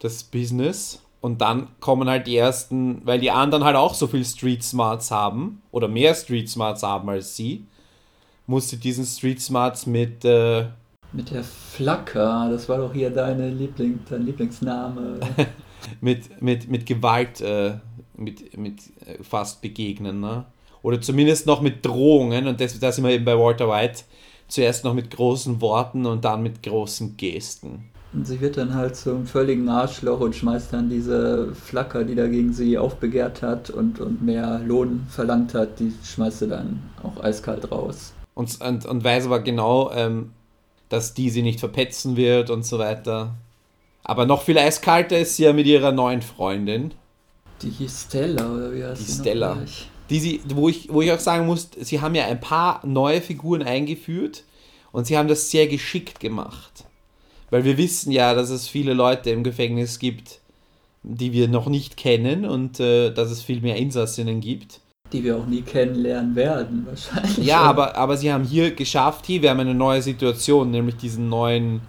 [0.00, 1.02] das Business.
[1.20, 5.10] Und dann kommen halt die ersten, weil die anderen halt auch so viel Street Smarts
[5.10, 7.66] haben oder mehr Street Smarts haben als sie,
[8.46, 10.66] muss sie diesen Street Smarts mit äh,
[11.12, 15.20] Mit der Flacker, das war doch hier deine Liebling, dein Lieblingsname.
[16.00, 17.74] mit, mit, mit Gewalt äh,
[18.16, 20.20] mit, mit äh, fast begegnen.
[20.20, 20.44] Ne?
[20.82, 22.46] Oder zumindest noch mit Drohungen.
[22.46, 24.04] Und das, da sind wir eben bei Walter White.
[24.48, 27.90] Zuerst noch mit großen Worten und dann mit großen Gesten.
[28.16, 32.54] Und sie wird dann halt zum völligen Arschloch und schmeißt dann diese Flacker, die dagegen
[32.54, 37.70] sie aufbegehrt hat und, und mehr Lohn verlangt hat, die schmeißt sie dann auch eiskalt
[37.70, 38.14] raus.
[38.32, 40.32] Und, und, und weiß aber genau, ähm,
[40.88, 43.34] dass die sie nicht verpetzen wird und so weiter.
[44.02, 46.94] Aber noch viel eiskalter ist sie ja mit ihrer neuen Freundin.
[47.60, 49.56] Die Stella, oder wie heißt Die sie noch Stella.
[50.08, 53.20] die sie, wo ich, wo ich auch sagen muss, sie haben ja ein paar neue
[53.20, 54.44] Figuren eingeführt
[54.90, 56.86] und sie haben das sehr geschickt gemacht.
[57.50, 60.40] Weil wir wissen ja, dass es viele Leute im Gefängnis gibt,
[61.02, 64.80] die wir noch nicht kennen und äh, dass es viel mehr Insassinnen gibt.
[65.12, 67.46] Die wir auch nie kennenlernen werden, wahrscheinlich.
[67.46, 71.28] Ja, aber, aber sie haben hier geschafft, hier, wir haben eine neue Situation, nämlich diesen
[71.28, 71.80] neuen,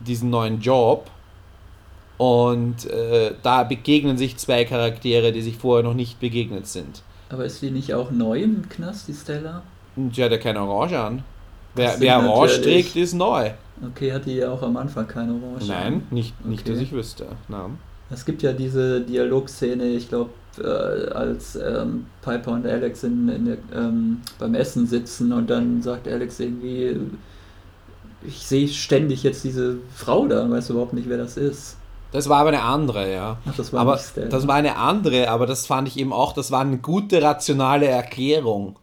[0.00, 1.10] diesen neuen Job.
[2.18, 7.02] Und äh, da begegnen sich zwei Charaktere, die sich vorher noch nicht begegnet sind.
[7.30, 9.62] Aber ist die nicht auch neu im Knast, die Stella?
[9.96, 11.24] Und sie hat ja keine Orange an.
[11.76, 13.50] Wer, wer Orange trägt, ist neu.
[13.90, 15.68] Okay, hat die ja auch am Anfang keine Orange.
[15.68, 16.72] Nein, nicht, nicht Okay.
[16.72, 17.26] dass ich wüsste.
[17.48, 17.78] Nein.
[18.10, 23.44] Es gibt ja diese Dialogszene, ich glaube, äh, als ähm, Piper und Alex in, in
[23.46, 26.98] der, ähm, beim Essen sitzen und dann sagt Alex irgendwie,
[28.26, 31.76] ich sehe ständig jetzt diese Frau da und weiß überhaupt nicht, wer das ist.
[32.12, 33.38] Das war aber eine andere, ja.
[33.46, 34.28] Ach, das war Aber Stella.
[34.28, 37.86] das war eine andere, aber das fand ich eben auch, das war eine gute rationale
[37.86, 38.78] Erklärung,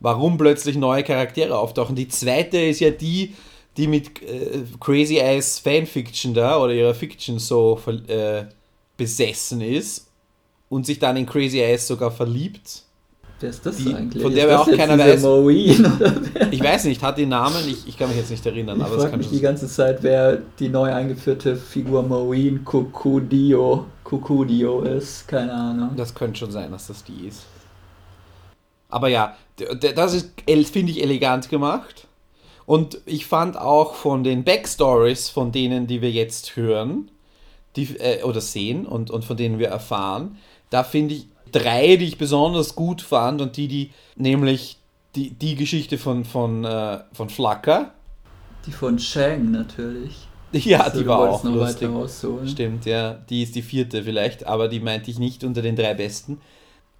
[0.00, 1.94] warum plötzlich neue Charaktere auftauchen.
[1.96, 3.34] Die zweite ist ja die,
[3.76, 8.44] die mit äh, Crazy Eyes Fanfiction da oder ihrer Fiction so äh,
[8.96, 10.08] besessen ist
[10.68, 12.82] und sich dann in Crazy Eyes sogar verliebt.
[13.40, 14.22] wer ist das die- eigentlich?
[14.22, 15.22] von der wir auch keiner weiß.
[16.50, 18.94] Ich weiß nicht, hat den Namen, ich, ich kann mich jetzt nicht erinnern, Ich aber
[18.96, 24.82] das frage kann mich die ganze Zeit, wer die neu eingeführte Figur Maureen Kukudio, Kukudio
[24.82, 25.26] ist.
[25.28, 25.90] Keine Ahnung.
[25.96, 27.44] Das könnte schon sein, dass das die ist.
[28.90, 30.30] Aber ja, das ist,
[30.70, 32.06] finde ich, elegant gemacht.
[32.66, 37.10] Und ich fand auch von den Backstories, von denen, die wir jetzt hören,
[37.76, 40.38] die, äh, oder sehen und, und von denen wir erfahren,
[40.70, 44.78] da finde ich drei, die ich besonders gut fand und die, die nämlich
[45.16, 47.92] die, die Geschichte von, von, äh, von Flacker.
[48.66, 50.16] Die von Shang natürlich.
[50.52, 51.88] Ja, also, die war auch lustig.
[52.46, 53.14] Stimmt, ja.
[53.28, 56.40] Die ist die vierte vielleicht, aber die meinte ich nicht unter den drei besten.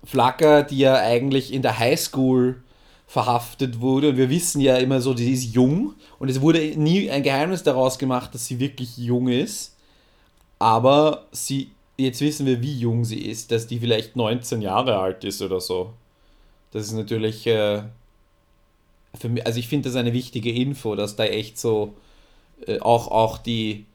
[0.05, 2.63] Flacker, die ja eigentlich in der Highschool
[3.07, 4.11] verhaftet wurde.
[4.11, 5.95] Und wir wissen ja immer so, die ist jung.
[6.19, 9.77] Und es wurde nie ein Geheimnis daraus gemacht, dass sie wirklich jung ist.
[10.59, 15.25] Aber sie, jetzt wissen wir, wie jung sie ist, dass die vielleicht 19 Jahre alt
[15.25, 15.93] ist oder so.
[16.71, 17.83] Das ist natürlich, äh,
[19.19, 21.95] für mich, also ich finde das eine wichtige Info, dass da echt so
[22.67, 23.87] äh, auch, auch die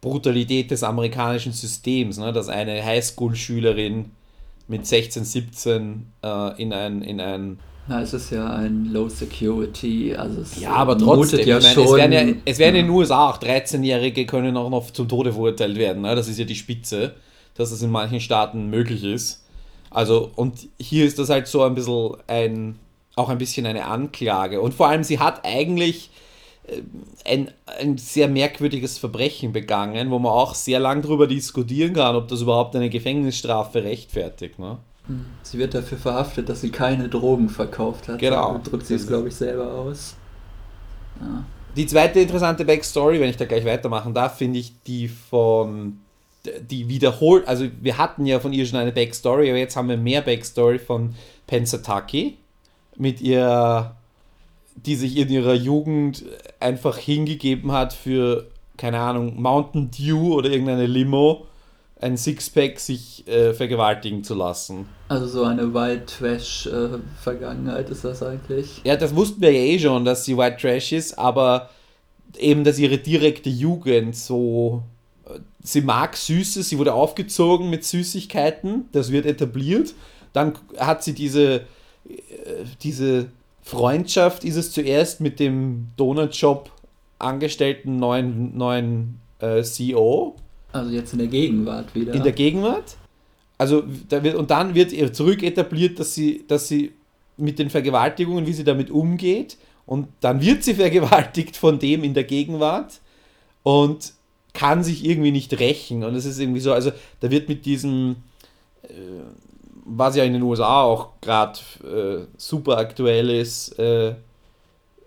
[0.00, 4.10] Brutalität des amerikanischen Systems, ne, dass eine Highschool-Schülerin
[4.68, 10.14] mit 16, 17 äh, in ein, in ein na, es ist ja ein Low Security,
[10.14, 12.80] also es Ja, aber trotzdem, ja meine, es werden, ja, es werden ja.
[12.82, 16.02] in den USA auch 13-Jährige können auch noch zum Tode verurteilt werden.
[16.02, 16.14] Ne?
[16.14, 17.14] Das ist ja die Spitze,
[17.54, 19.42] dass das in manchen Staaten möglich ist.
[19.90, 22.78] Also, und hier ist das halt so ein bisschen ein,
[23.16, 24.60] auch ein bisschen eine Anklage.
[24.60, 26.10] Und vor allem, sie hat eigentlich
[27.24, 27.50] ein,
[27.80, 32.42] ein sehr merkwürdiges Verbrechen begangen, wo man auch sehr lang darüber diskutieren kann, ob das
[32.42, 34.58] überhaupt eine Gefängnisstrafe rechtfertigt.
[34.58, 34.78] Ne?
[35.42, 38.18] Sie wird dafür verhaftet, dass sie keine Drogen verkauft hat.
[38.18, 38.54] Genau.
[38.54, 40.14] Da drückt sie es, glaube ich, selber aus.
[41.20, 41.44] Ja.
[41.76, 46.00] Die zweite interessante Backstory, wenn ich da gleich weitermachen darf, finde ich die von.
[46.70, 49.98] Die wiederholt, also wir hatten ja von ihr schon eine Backstory, aber jetzt haben wir
[49.98, 51.14] mehr Backstory von
[51.46, 52.38] Pensataki
[52.96, 53.94] mit ihr,
[54.86, 56.24] die sich in ihrer Jugend
[56.60, 61.46] einfach hingegeben hat für, keine Ahnung, Mountain Dew oder irgendeine Limo
[62.00, 64.86] ein Sixpack sich äh, vergewaltigen zu lassen.
[65.08, 68.80] Also so eine White Trash-Vergangenheit äh, ist das eigentlich.
[68.84, 71.70] Ja, das wussten wir ja eh schon, dass sie White Trash ist, aber
[72.38, 74.82] eben, dass ihre direkte Jugend so.
[75.26, 79.94] Äh, sie mag Süßes, sie wurde aufgezogen mit Süßigkeiten, das wird etabliert.
[80.32, 81.62] Dann hat sie diese, äh,
[82.80, 83.26] diese
[83.68, 86.70] Freundschaft, ist es zuerst mit dem Donutshop
[87.18, 90.36] angestellten neuen, neuen äh, CEO
[90.72, 92.14] also jetzt in der Gegenwart wieder.
[92.14, 92.96] In der Gegenwart?
[93.56, 96.92] Also, da wird, und dann wird ihr zurück etabliert, dass sie, dass sie
[97.36, 102.14] mit den Vergewaltigungen, wie sie damit umgeht, und dann wird sie vergewaltigt von dem in
[102.14, 103.00] der Gegenwart
[103.62, 104.12] und
[104.52, 106.04] kann sich irgendwie nicht rächen.
[106.04, 108.16] Und es ist irgendwie so, also da wird mit diesem,
[108.82, 108.92] äh,
[109.88, 114.14] was ja in den USA auch gerade äh, super aktuell ist, äh,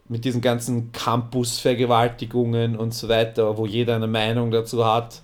[0.10, 5.22] mit diesen ganzen Campus-Vergewaltigungen und so weiter, wo jeder eine Meinung dazu hat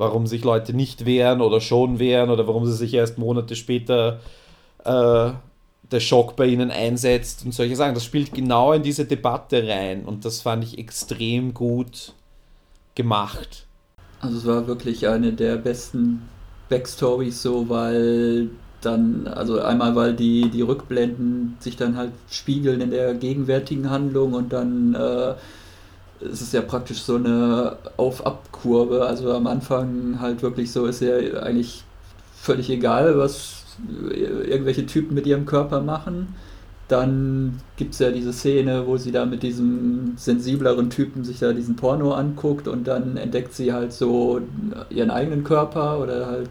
[0.00, 4.20] warum sich Leute nicht wehren oder schon wehren oder warum sie sich erst Monate später
[4.82, 5.30] äh,
[5.92, 7.92] der Schock bei ihnen einsetzt und solche Sachen.
[7.92, 12.14] Das spielt genau in diese Debatte rein und das fand ich extrem gut
[12.94, 13.66] gemacht.
[14.20, 16.22] Also es war wirklich eine der besten
[16.70, 18.48] Backstories so, weil
[18.80, 24.32] dann, also einmal, weil die, die Rückblenden sich dann halt spiegeln in der gegenwärtigen Handlung
[24.32, 25.34] und dann äh,
[26.24, 29.06] es ja praktisch so eine Auf-Ab-Kurve.
[29.06, 31.84] Also am Anfang halt wirklich so ist ja eigentlich
[32.34, 33.64] völlig egal, was
[34.10, 36.34] irgendwelche Typen mit ihrem Körper machen.
[36.88, 41.52] Dann gibt es ja diese Szene, wo sie da mit diesem sensibleren Typen sich da
[41.52, 44.40] diesen Porno anguckt und dann entdeckt sie halt so
[44.90, 46.50] ihren eigenen Körper oder halt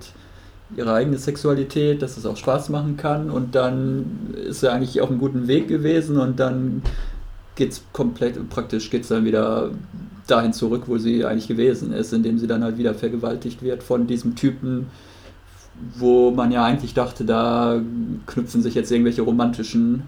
[0.76, 5.10] ihre eigene Sexualität, dass es auch Spaß machen kann und dann ist sie eigentlich auf
[5.10, 6.82] einem guten Weg gewesen und dann
[7.56, 9.72] geht es komplett, praktisch geht es dann wieder
[10.28, 14.08] dahin zurück, wo sie eigentlich gewesen ist, indem sie dann halt wieder vergewaltigt wird von
[14.08, 14.88] diesem Typen,
[15.96, 17.82] wo man ja eigentlich dachte, da
[18.28, 20.04] knüpfen sich jetzt irgendwelche romantischen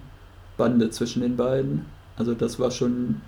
[0.56, 1.86] Bande zwischen den beiden.
[2.16, 3.20] Also das war schon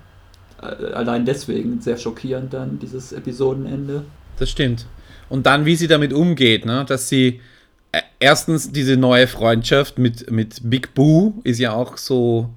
[0.63, 4.05] äh, allein deswegen sehr schockierend dann, dieses Episodenende.
[4.39, 4.87] Das stimmt.
[5.29, 6.85] Und dann, wie sie damit umgeht, ne?
[6.87, 7.41] dass sie
[7.93, 12.51] äh, erstens diese neue Freundschaft mit, mit Big Boo ist ja auch so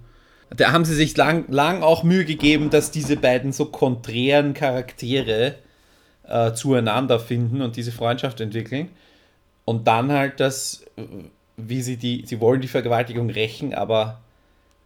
[0.49, 5.55] da haben sie sich lang, lang auch Mühe gegeben, dass diese beiden so konträren Charaktere
[6.23, 8.89] äh, zueinander finden und diese Freundschaft entwickeln.
[9.65, 10.85] Und dann halt das,
[11.57, 14.21] wie sie die, sie wollen die Vergewaltigung rächen, aber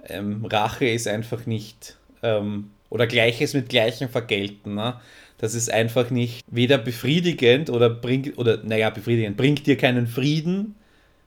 [0.07, 4.73] ähm, Rache ist einfach nicht, ähm, oder Gleiches mit Gleichem vergelten.
[4.73, 4.95] Ne?
[5.41, 10.75] Das ist einfach nicht weder befriedigend oder bringt, oder naja, befriedigend, bringt dir keinen Frieden,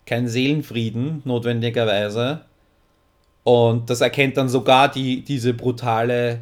[0.07, 2.41] keinen Seelenfrieden notwendigerweise
[3.45, 6.41] und das erkennt dann sogar die, diese brutale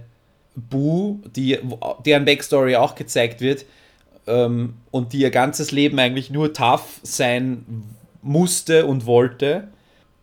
[0.54, 1.58] Boo, die,
[2.06, 3.66] deren Backstory auch gezeigt wird
[4.26, 7.66] ähm, und die ihr ganzes Leben eigentlich nur tough sein
[8.22, 9.68] musste und wollte.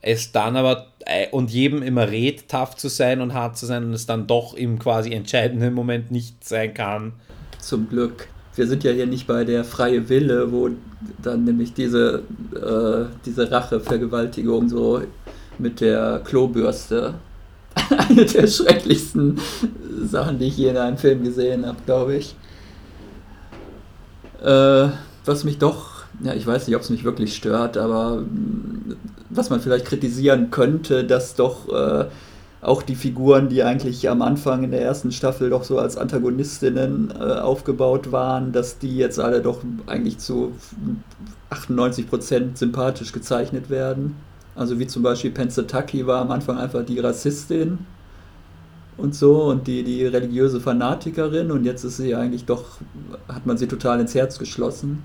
[0.01, 3.83] Es dann aber äh, und jedem immer rät, tough zu sein und hart zu sein
[3.85, 7.13] und es dann doch im quasi entscheidenden Moment nicht sein kann.
[7.59, 8.27] Zum Glück.
[8.55, 10.69] Wir sind ja hier nicht bei der freie Wille, wo
[11.21, 12.23] dann nämlich diese,
[12.55, 15.01] äh, diese Rache-Vergewaltigung so
[15.57, 17.15] mit der Klobürste
[18.09, 19.39] eine der schrecklichsten
[20.03, 22.35] Sachen, die ich je in einem Film gesehen habe, glaube ich.
[24.41, 24.89] Äh,
[25.25, 28.95] was mich doch, ja, ich weiß nicht, ob es mich wirklich stört, aber mm,
[29.29, 32.05] was man vielleicht kritisieren könnte, dass doch äh,
[32.61, 37.13] auch die Figuren, die eigentlich am Anfang in der ersten Staffel doch so als Antagonistinnen
[37.17, 40.51] äh, aufgebaut waren, dass die jetzt alle doch eigentlich zu
[41.51, 44.15] 98% sympathisch gezeichnet werden.
[44.55, 47.79] Also wie zum Beispiel Pensataki war am Anfang einfach die Rassistin
[48.97, 52.65] und so und die, die religiöse Fanatikerin und jetzt ist sie eigentlich doch,
[53.29, 55.01] hat man sie total ins Herz geschlossen.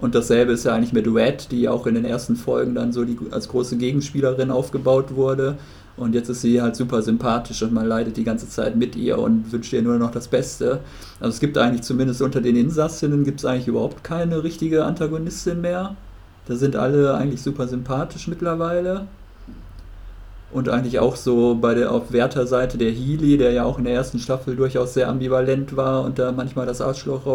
[0.00, 3.04] Und dasselbe ist ja eigentlich mit Red, die auch in den ersten Folgen dann so
[3.04, 5.58] die, als große Gegenspielerin aufgebaut wurde.
[5.96, 9.18] Und jetzt ist sie halt super sympathisch und man leidet die ganze Zeit mit ihr
[9.18, 10.80] und wünscht ihr nur noch das Beste.
[11.20, 15.60] Also es gibt eigentlich zumindest unter den Insassinnen gibt es eigentlich überhaupt keine richtige Antagonistin
[15.60, 15.96] mehr.
[16.46, 19.08] Da sind alle eigentlich super sympathisch mittlerweile.
[20.52, 23.94] Und eigentlich auch so bei der auf Wärterseite der Healy, der ja auch in der
[23.94, 27.26] ersten Staffel durchaus sehr ambivalent war und da manchmal das Arschloch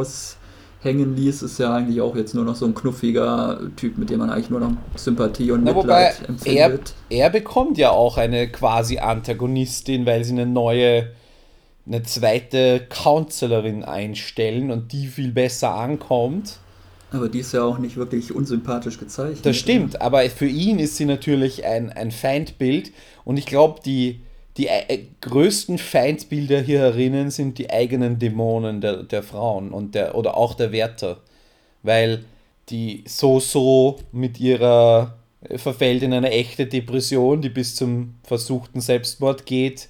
[0.85, 4.19] raushängen ließ, ist ja eigentlich auch jetzt nur noch so ein knuffiger Typ, mit dem
[4.19, 6.93] man eigentlich nur noch Sympathie und Mitleid wobei empfindet.
[7.09, 11.11] Er, er bekommt ja auch eine quasi Antagonistin, weil sie eine neue,
[11.85, 16.59] eine zweite Counselorin einstellen und die viel besser ankommt.
[17.11, 19.45] Aber die ist ja auch nicht wirklich unsympathisch gezeichnet.
[19.45, 22.91] Das stimmt, aber für ihn ist sie natürlich ein, ein Feindbild
[23.23, 24.21] und ich glaube, die,
[24.57, 30.15] die äh, größten Feindbilder hier herinnen sind die eigenen Dämonen der, der Frauen und der,
[30.15, 31.17] oder auch der Wärter.
[31.83, 32.23] Weil
[32.69, 39.45] die so-so mit ihrer äh, verfällt in eine echte Depression, die bis zum versuchten Selbstmord
[39.45, 39.89] geht.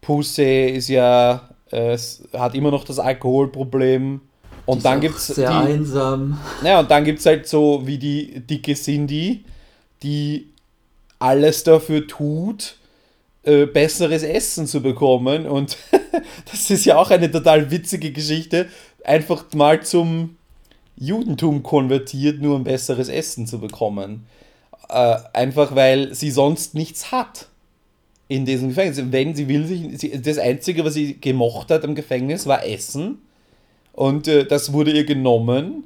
[0.00, 1.96] Pusse ist ja, äh,
[2.32, 4.20] hat immer noch das Alkoholproblem
[4.68, 5.28] und dann gibt es.
[5.28, 6.38] Sehr die, einsam.
[6.62, 9.44] Ja, und dann gibt es halt so wie die dicke Cindy,
[10.02, 10.48] die
[11.18, 12.76] alles dafür tut,
[13.48, 15.46] äh, besseres Essen zu bekommen.
[15.46, 15.78] Und
[16.50, 18.68] das ist ja auch eine total witzige Geschichte.
[19.04, 20.36] Einfach mal zum
[20.96, 24.26] Judentum konvertiert, nur um besseres Essen zu bekommen.
[24.90, 27.48] Äh, einfach weil sie sonst nichts hat
[28.28, 29.02] in diesem Gefängnis.
[29.10, 33.18] Wenn sie will, sich, das Einzige, was sie gemocht hat am Gefängnis, war Essen.
[33.92, 35.84] Und äh, das wurde ihr genommen.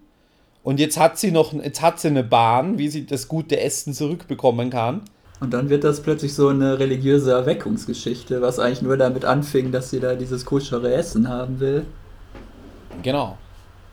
[0.64, 3.94] Und jetzt hat sie noch, jetzt hat sie eine Bahn, wie sie das gute Essen
[3.94, 5.02] zurückbekommen kann.
[5.42, 9.90] Und dann wird das plötzlich so eine religiöse Erweckungsgeschichte, was eigentlich nur damit anfing, dass
[9.90, 11.84] sie da dieses koschere Essen haben will.
[13.02, 13.36] Genau.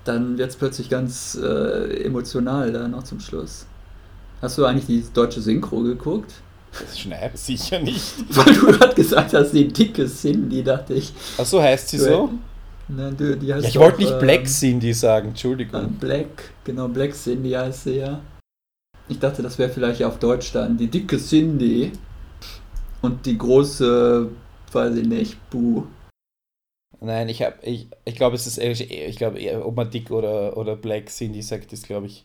[0.06, 3.66] Dann wird es plötzlich ganz äh, emotional da noch zum Schluss.
[4.44, 6.34] Hast du eigentlich die deutsche Synchro geguckt?
[6.72, 8.14] Das sicher nicht.
[8.30, 11.12] Weil du gerade gesagt hast, die dicke Cindy, dachte ich.
[11.40, 12.30] Ach so, heißt sie so?
[12.88, 15.84] Nein, du, die heißt ja, ich wollte nicht ähm, Black Cindy sagen, Entschuldigung.
[15.84, 18.22] Äh, Black, genau, Black Cindy heißt sie ja.
[19.10, 21.92] Ich dachte, das wäre vielleicht auf Deutsch dann die dicke Cindy
[23.02, 24.30] und die große,
[24.72, 25.86] weiß ich nicht, Bu.
[27.02, 30.76] Nein, ich habe, ich, ich glaube, es ist ich glaube, ob man dick oder, oder
[30.76, 32.24] Black Cindy sagt, ist, glaube ich,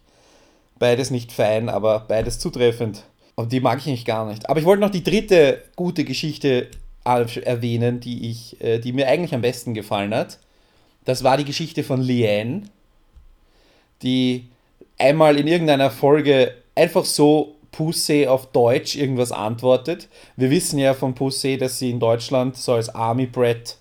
[0.79, 3.05] beides nicht fein, aber beides zutreffend.
[3.35, 4.49] Und die mag ich nicht gar nicht.
[4.51, 6.69] Aber ich wollte noch die dritte gute Geschichte
[7.05, 10.39] erwähnen, die ich, äh, die mir eigentlich am besten gefallen hat.
[11.05, 12.63] Das war die Geschichte von Liane,
[14.03, 14.49] die
[14.99, 20.09] einmal in irgendeiner Folge einfach so Pussy auf Deutsch irgendwas antwortet.
[20.37, 23.79] Wir wissen ja von Pussy, dass sie in Deutschland so als Army Brat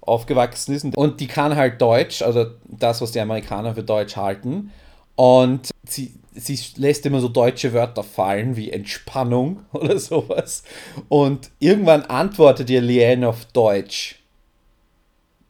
[0.00, 4.72] aufgewachsen ist und die kann halt Deutsch, also das, was die Amerikaner für Deutsch halten.
[5.14, 10.62] Und sie, sie lässt immer so deutsche Wörter fallen wie Entspannung oder sowas.
[11.08, 14.16] Und irgendwann antwortet ihr Liane auf Deutsch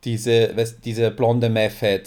[0.04, 2.02] diese, diese blonde Method.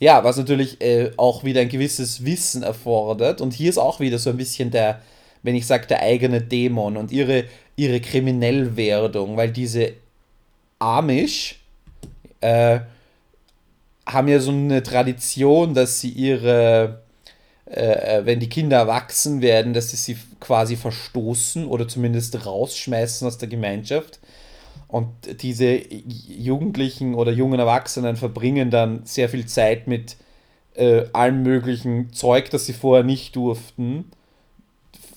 [0.00, 3.42] Ja, was natürlich äh, auch wieder ein gewisses Wissen erfordert.
[3.42, 5.02] Und hier ist auch wieder so ein bisschen der,
[5.42, 7.44] wenn ich sage, der eigene Dämon und ihre,
[7.76, 9.92] ihre Kriminellwerdung, weil diese
[10.78, 11.60] Amish
[12.40, 12.80] äh,
[14.06, 17.02] haben ja so eine Tradition, dass sie ihre,
[17.66, 23.28] äh, äh wenn die Kinder erwachsen werden, dass sie sie quasi verstoßen oder zumindest rausschmeißen
[23.28, 24.18] aus der Gemeinschaft.
[24.90, 25.08] Und
[25.42, 25.80] diese
[26.28, 30.16] Jugendlichen oder jungen Erwachsenen verbringen dann sehr viel Zeit mit
[30.74, 34.10] äh, allem möglichen Zeug, das sie vorher nicht durften.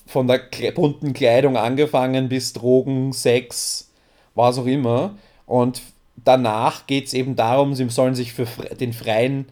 [0.06, 0.42] Von der
[0.74, 3.90] bunten Kleidung angefangen bis Drogen, Sex,
[4.36, 5.16] was auch immer.
[5.44, 5.82] Und
[6.16, 8.46] danach geht es eben darum, sie sollen sich für
[8.76, 9.46] den freien,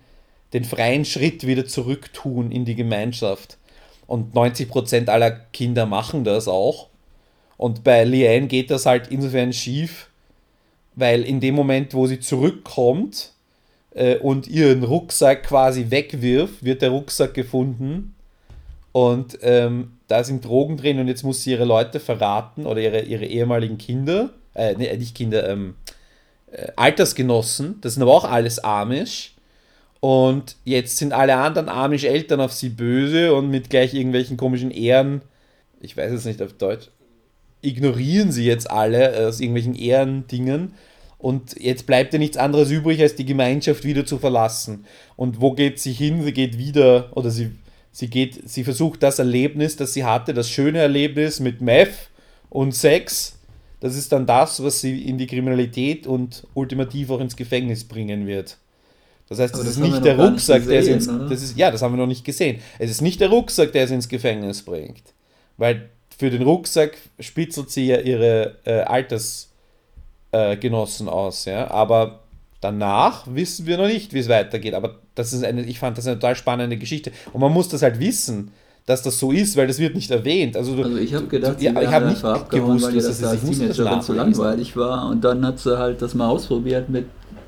[0.52, 3.58] den freien Schritt wieder zurücktun in die Gemeinschaft.
[4.06, 6.88] Und 90% aller Kinder machen das auch
[7.56, 10.10] Und bei Leanne geht das halt insofern schief,
[10.94, 13.32] weil in dem Moment, wo sie zurückkommt
[13.94, 18.14] äh, und ihren Rucksack quasi wegwirft, wird der Rucksack gefunden
[18.92, 23.00] und ähm, da sind Drogen drin und jetzt muss sie ihre Leute verraten oder ihre,
[23.00, 25.74] ihre ehemaligen Kinder, äh, nee, nicht Kinder, ähm,
[26.50, 29.34] äh, Altersgenossen, das sind aber auch alles Amish.
[30.00, 35.22] Und jetzt sind alle anderen Amish-Eltern auf sie böse und mit gleich irgendwelchen komischen Ehren,
[35.80, 36.88] ich weiß es nicht auf Deutsch,
[37.62, 40.74] ignorieren sie jetzt alle aus irgendwelchen Ehrendingen.
[41.18, 44.84] Und jetzt bleibt ja nichts anderes übrig, als die Gemeinschaft wieder zu verlassen.
[45.16, 46.22] Und wo geht sie hin?
[46.24, 47.52] Sie geht wieder, oder sie,
[47.92, 52.10] sie geht, sie versucht das Erlebnis, das sie hatte, das schöne Erlebnis mit Meth
[52.50, 53.38] und Sex,
[53.82, 58.26] das ist dann das, was sie in die Kriminalität und ultimativ auch ins Gefängnis bringen
[58.28, 58.58] wird.
[59.28, 61.82] Das heißt, das, das ist nicht der Rucksack, der sie ins, das ist, ja, das
[61.82, 62.60] haben wir noch nicht gesehen.
[62.78, 65.02] Es ist nicht der Rucksack, der sie ins Gefängnis bringt.
[65.56, 65.88] Weil
[66.18, 71.70] für den Rucksack spitzelt sie ja ihre äh, Altersgenossen äh, aus, ja.
[71.70, 72.20] Aber
[72.60, 74.74] danach wissen wir noch nicht, wie es weitergeht.
[74.74, 77.12] Aber das ist eine, ich fand das eine total spannende Geschichte.
[77.32, 78.52] Und man muss das halt wissen,
[78.86, 80.56] dass das so ist, weil das wird nicht erwähnt.
[80.56, 83.24] Also, du, also ich habe gedacht, du, ja, ich habe nicht gewusst, weil das, das
[83.24, 85.08] als Teenagerin zu langweilig war.
[85.08, 87.06] Und dann hat sie halt das mal ausprobiert mit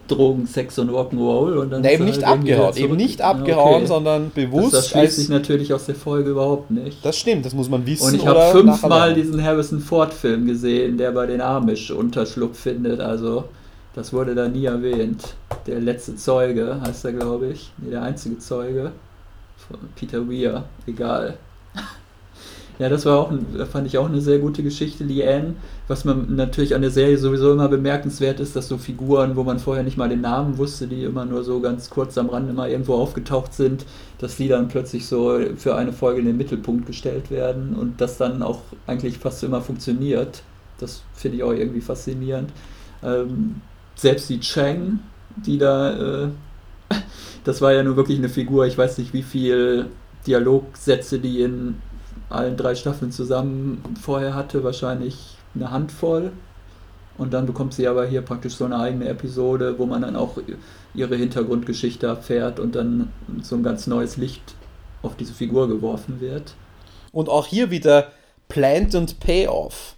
[0.09, 1.83] Drogen, Sex und Rock'n'Roll und dann.
[1.83, 3.87] Na, eben nicht halt abgehauen, eben nicht abgehauen, okay.
[3.87, 4.75] sondern bewusst.
[4.75, 7.05] Das, das schließt sich natürlich aus der Folge überhaupt nicht.
[7.05, 8.07] Das stimmt, das muss man wissen.
[8.07, 13.01] Und ich habe fünfmal diesen Harrison Ford-Film gesehen, der bei den Amish Unterschlupf findet.
[13.01, 13.45] Also,
[13.95, 15.35] das wurde da nie erwähnt.
[15.67, 17.71] Der letzte Zeuge heißt er, glaube ich.
[17.79, 18.93] Nee, der einzige Zeuge.
[19.69, 20.65] Von Peter Weir.
[20.87, 21.39] Egal.
[22.81, 23.33] Ja, das war auch,
[23.71, 25.55] fand ich auch eine sehr gute Geschichte, Liane.
[25.87, 29.61] Was man natürlich an der Serie sowieso immer bemerkenswert ist, dass so Figuren, wo man
[29.61, 32.69] vorher nicht mal den Namen wusste, die immer nur so ganz kurz am Rand immer
[32.69, 33.87] irgendwo aufgetaucht sind,
[34.19, 38.19] dass die dann plötzlich so für eine Folge in den Mittelpunkt gestellt werden und das
[38.19, 40.43] dann auch eigentlich fast immer funktioniert.
[40.79, 42.51] Das finde ich auch irgendwie faszinierend.
[43.05, 43.61] Ähm,
[43.95, 44.99] selbst die Chang,
[45.37, 46.29] die da, äh,
[47.45, 49.87] das war ja nur wirklich eine Figur, ich weiß nicht, wie viel
[50.27, 51.77] Dialogsätze die in
[52.29, 56.33] allen drei Staffeln zusammen vorher hatte, wahrscheinlich eine Handvoll.
[57.17, 60.39] Und dann bekommt sie aber hier praktisch so eine eigene Episode, wo man dann auch
[60.95, 63.13] ihre Hintergrundgeschichte erfährt und dann
[63.43, 64.55] so ein ganz neues Licht
[65.03, 66.55] auf diese Figur geworfen wird.
[67.13, 68.09] Und auch hier wieder
[68.49, 69.94] Plant und Payoff.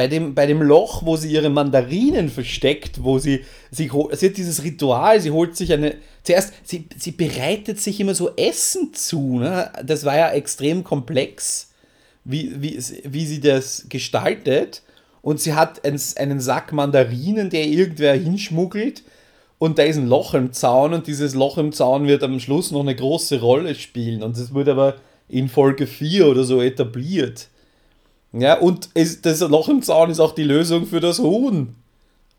[0.00, 4.36] Bei dem, bei dem Loch, wo sie ihre Mandarinen versteckt, wo sie, sie, sie hat
[4.38, 9.40] dieses Ritual, sie holt sich eine, zuerst, sie, sie bereitet sich immer so Essen zu,
[9.40, 9.70] ne?
[9.84, 11.72] das war ja extrem komplex
[12.24, 14.80] wie, wie, wie sie das gestaltet.
[15.20, 19.02] Und sie hat einen, einen Sack Mandarinen, der irgendwer hinschmuggelt.
[19.58, 22.70] Und da ist ein Loch im Zaun und dieses Loch im Zaun wird am Schluss
[22.70, 24.22] noch eine große Rolle spielen.
[24.22, 24.94] Und das wird aber
[25.28, 27.49] in Folge 4 oder so etabliert.
[28.32, 31.74] Ja, und es, das Loch im Zaun ist auch die Lösung für das Huhn.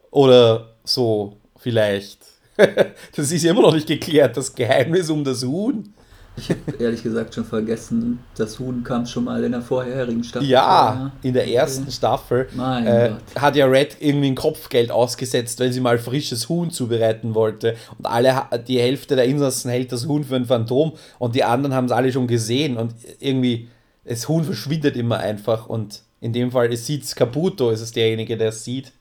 [0.10, 2.20] Oder so, vielleicht.
[3.16, 5.94] das ist immer noch nicht geklärt, das Geheimnis um das Huhn.
[6.38, 10.48] Ich habe ehrlich gesagt schon vergessen, das Huhn kam schon mal in der vorherigen Staffel.
[10.48, 11.92] Ja, in der ersten okay.
[11.92, 17.36] Staffel äh, hat ja Red irgendwie ein Kopfgeld ausgesetzt, weil sie mal frisches Huhn zubereiten
[17.36, 17.76] wollte.
[17.98, 21.76] Und alle, die Hälfte der Insassen hält das Huhn für ein Phantom und die anderen
[21.76, 22.78] haben es alle schon gesehen.
[22.78, 23.68] Und irgendwie,
[24.04, 25.68] das Huhn verschwindet immer einfach.
[25.68, 28.91] Und in dem Fall sieht es Caputo, ist es derjenige, der es sieht.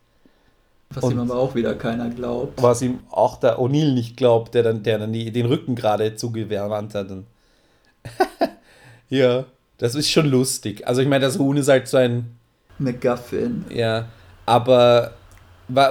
[0.92, 2.60] Was und ihm aber auch wieder keiner glaubt.
[2.60, 6.16] Was ihm auch der O'Neill nicht glaubt, der dann, der dann die, den Rücken gerade
[6.16, 7.08] zugewandt hat.
[9.08, 9.44] ja,
[9.78, 10.86] das ist schon lustig.
[10.88, 12.36] Also ich meine, das Huhn ist halt so ein...
[12.78, 13.66] McGuffin.
[13.72, 14.06] Ja,
[14.46, 15.12] aber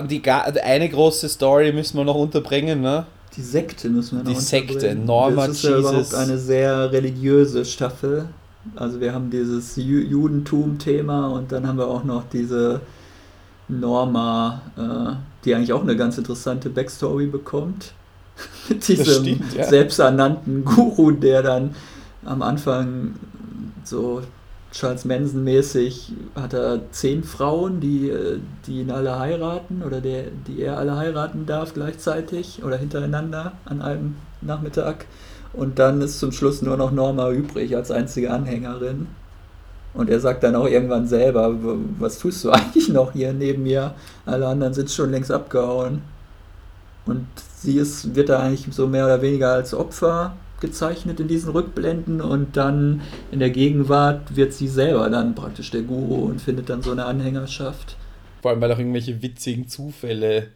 [0.09, 3.05] die, eine große Story müssen wir noch unterbringen, ne?
[3.35, 7.63] Die Sekte müssen wir noch Die Sekte, Norma Das ist ja überhaupt eine sehr religiöse
[7.63, 8.27] Staffel.
[8.75, 12.81] Also wir haben dieses Judentum-Thema und dann haben wir auch noch diese
[13.67, 17.93] Norma, äh, die eigentlich auch eine ganz interessante Backstory bekommt.
[18.69, 19.65] Mit diesem stimmt, ja.
[19.65, 21.75] selbsternannten Guru, der dann
[22.25, 23.15] am Anfang
[23.83, 24.21] so
[24.71, 28.13] Charles Manson mäßig hat er zehn Frauen, die,
[28.67, 33.81] die ihn alle heiraten oder der, die er alle heiraten darf gleichzeitig oder hintereinander an
[33.81, 35.05] einem Nachmittag.
[35.53, 39.07] Und dann ist zum Schluss nur noch Norma übrig als einzige Anhängerin.
[39.93, 41.55] Und er sagt dann auch irgendwann selber,
[41.97, 43.95] was tust du eigentlich noch hier neben mir?
[44.25, 46.01] Alle anderen sind schon längst abgehauen.
[47.05, 47.25] Und
[47.57, 52.21] sie ist, wird da eigentlich so mehr oder weniger als Opfer gezeichnet in diesen Rückblenden
[52.21, 56.81] und dann in der Gegenwart wird sie selber dann praktisch der Guru und findet dann
[56.81, 57.95] so eine Anhängerschaft.
[58.41, 60.47] Vor allem, weil auch irgendwelche witzigen Zufälle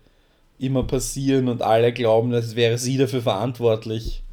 [0.60, 4.24] immer passieren und alle glauben, als wäre sie dafür verantwortlich.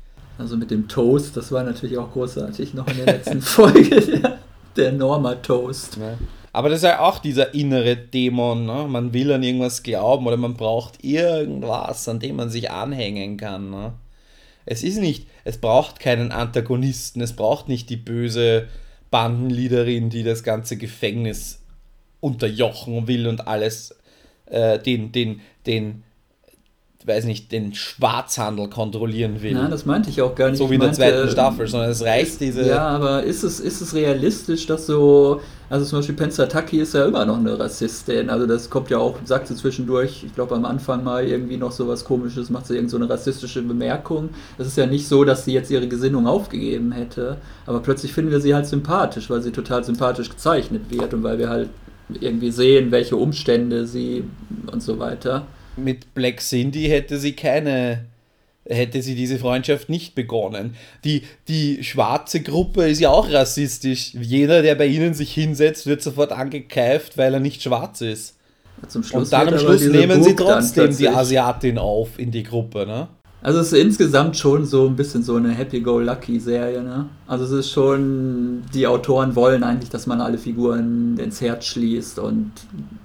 [0.41, 4.38] Also mit dem Toast, das war natürlich auch großartig noch in der letzten Folge.
[4.74, 5.99] Der Norma Toast.
[5.99, 6.16] Ja.
[6.53, 8.64] Aber das ist ja auch dieser innere Dämon.
[8.64, 8.86] Ne?
[8.88, 13.70] Man will an irgendwas glauben oder man braucht irgendwas, an dem man sich anhängen kann.
[13.70, 13.93] Ne?
[14.64, 18.66] Es ist nicht, es braucht keinen Antagonisten, es braucht nicht die böse
[19.11, 21.61] Bandenleaderin, die das ganze Gefängnis
[22.20, 23.95] unterjochen will und alles,
[24.47, 26.03] äh, den, den, den
[27.07, 29.55] weiß nicht, den Schwarzhandel kontrollieren will.
[29.55, 30.59] Nein, das meinte ich auch gar nicht.
[30.59, 32.66] So wie in der zweiten Staffel, sondern es reicht diese.
[32.66, 35.40] Ja, aber ist es, ist es realistisch, dass so.
[35.70, 38.28] Also zum Beispiel Pensataki ist ja immer noch eine Rassistin.
[38.28, 41.70] Also das kommt ja auch, sagt sie zwischendurch, ich glaube am Anfang mal irgendwie noch
[41.70, 44.30] so was komisches, macht sie irgend so eine rassistische Bemerkung.
[44.59, 47.36] Es ist ja nicht so, dass sie jetzt ihre Gesinnung aufgegeben hätte.
[47.66, 51.38] Aber plötzlich finden wir sie halt sympathisch, weil sie total sympathisch gezeichnet wird und weil
[51.38, 51.70] wir halt
[52.20, 54.24] irgendwie sehen, welche Umstände sie
[54.72, 55.46] und so weiter
[55.77, 58.05] mit Black Cindy hätte sie keine,
[58.64, 60.75] hätte sie diese Freundschaft nicht begonnen.
[61.05, 64.14] Die, die schwarze Gruppe ist ja auch rassistisch.
[64.14, 68.37] Jeder, der bei ihnen sich hinsetzt, wird sofort angekeift, weil er nicht schwarz ist.
[68.89, 72.87] Zum Schluss Und dann am Schluss nehmen sie trotzdem die Asiatin auf in die Gruppe,
[72.87, 73.09] ne?
[73.43, 77.07] Also es ist insgesamt schon so ein bisschen so eine Happy-Go-Lucky-Serie, ne?
[77.27, 82.18] Also es ist schon, die Autoren wollen eigentlich, dass man alle Figuren ins Herz schließt
[82.18, 82.53] und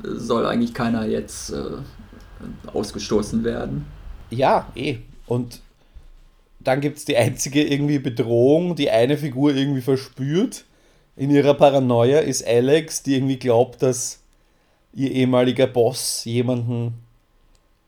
[0.04, 1.78] soll eigentlich keiner jetzt äh,
[2.68, 3.86] ausgestoßen werden.
[4.30, 4.98] Ja, eh.
[5.28, 5.62] Und
[6.60, 10.66] dann gibt es die einzige irgendwie Bedrohung, die eine Figur irgendwie verspürt.
[11.16, 14.20] In ihrer Paranoia ist Alex, die irgendwie glaubt, dass
[14.94, 16.96] ihr ehemaliger Boss jemanden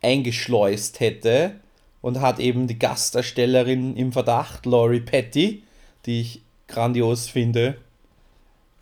[0.01, 1.55] eingeschleust hätte
[2.01, 5.63] und hat eben die Gastdarstellerin im Verdacht, Laurie Petty,
[6.05, 7.77] die ich grandios finde.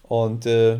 [0.04, 0.80] Und äh,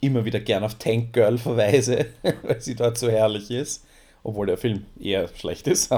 [0.00, 2.06] immer wieder gern auf Tank Girl verweise,
[2.42, 3.84] weil sie dort so herrlich ist.
[4.22, 5.90] Obwohl der Film eher schlecht ist.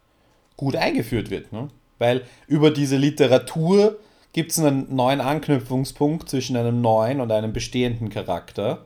[0.56, 1.52] gut eingeführt wird.
[1.52, 1.68] Ne?
[1.98, 3.96] Weil über diese Literatur
[4.38, 8.84] gibt es einen neuen Anknüpfungspunkt zwischen einem neuen und einem bestehenden Charakter.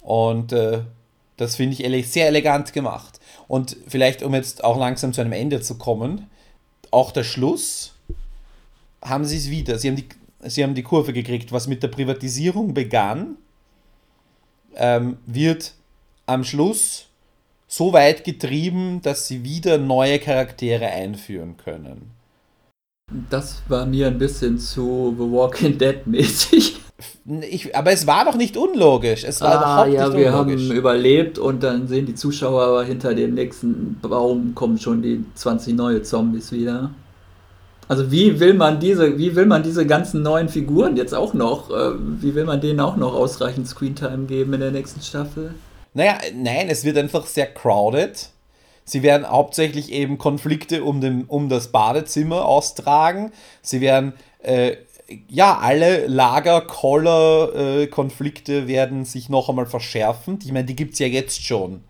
[0.00, 0.80] Und äh,
[1.36, 3.20] das finde ich ele sehr elegant gemacht.
[3.48, 6.30] Und vielleicht, um jetzt auch langsam zu einem Ende zu kommen,
[6.90, 7.96] auch der Schluss
[9.04, 9.78] haben sie es wieder.
[9.78, 10.08] Sie haben, die,
[10.44, 11.52] sie haben die Kurve gekriegt.
[11.52, 13.36] Was mit der Privatisierung begann,
[14.74, 15.74] ähm, wird
[16.24, 17.08] am Schluss
[17.68, 22.15] so weit getrieben, dass sie wieder neue Charaktere einführen können.
[23.30, 26.80] Das war mir ein bisschen zu The Walking Dead mäßig.
[27.28, 29.24] Ich, aber es war doch nicht unlogisch.
[29.24, 30.68] Es war ah, überhaupt ja, nicht wir unlogisch.
[30.70, 35.22] haben überlebt und dann sehen die Zuschauer aber hinter dem nächsten Baum kommen schon die
[35.34, 36.92] 20 neue Zombies wieder.
[37.86, 41.68] Also wie will man diese, wie will man diese ganzen neuen Figuren jetzt auch noch,
[41.70, 45.54] äh, wie will man denen auch noch ausreichend Screentime geben in der nächsten Staffel?
[45.92, 48.30] Naja, nein, es wird einfach sehr crowded
[48.86, 53.32] Sie werden hauptsächlich eben Konflikte um, den, um das Badezimmer austragen.
[53.60, 54.12] Sie werden,
[54.42, 54.76] äh,
[55.28, 60.38] ja, alle Lager-Koller-Konflikte äh, werden sich noch einmal verschärfen.
[60.42, 61.82] Ich meine, die gibt es ja jetzt schon.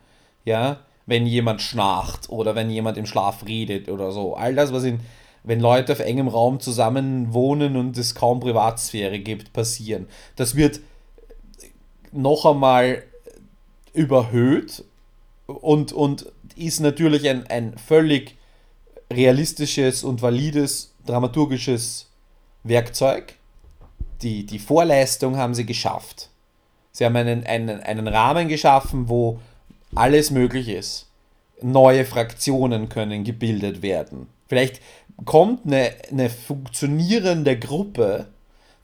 [0.47, 4.35] Ja, wenn jemand schnarcht oder wenn jemand im Schlaf redet oder so.
[4.35, 5.01] All das, was in,
[5.45, 10.09] wenn Leute auf engem Raum zusammen wohnen und es kaum Privatsphäre gibt, passieren.
[10.35, 10.81] Das wird
[12.11, 13.03] noch einmal
[13.93, 14.83] überhöht
[15.47, 18.37] und, und ist natürlich ein, ein völlig
[19.13, 22.11] realistisches und valides dramaturgisches
[22.65, 23.35] Werkzeug.
[24.23, 26.31] Die, die Vorleistung haben sie geschafft.
[26.93, 29.39] Sie haben einen, einen, einen Rahmen geschaffen, wo
[29.95, 31.07] alles möglich ist.
[31.61, 34.29] Neue Fraktionen können gebildet werden.
[34.49, 34.81] Vielleicht
[35.25, 38.29] kommt eine, eine funktionierende Gruppe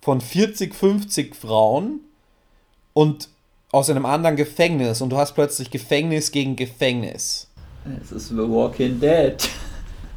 [0.01, 2.01] von 40, 50 Frauen
[2.93, 3.29] und
[3.71, 7.49] aus einem anderen Gefängnis und du hast plötzlich Gefängnis gegen Gefängnis.
[8.01, 9.37] Es ist The Walking Dead.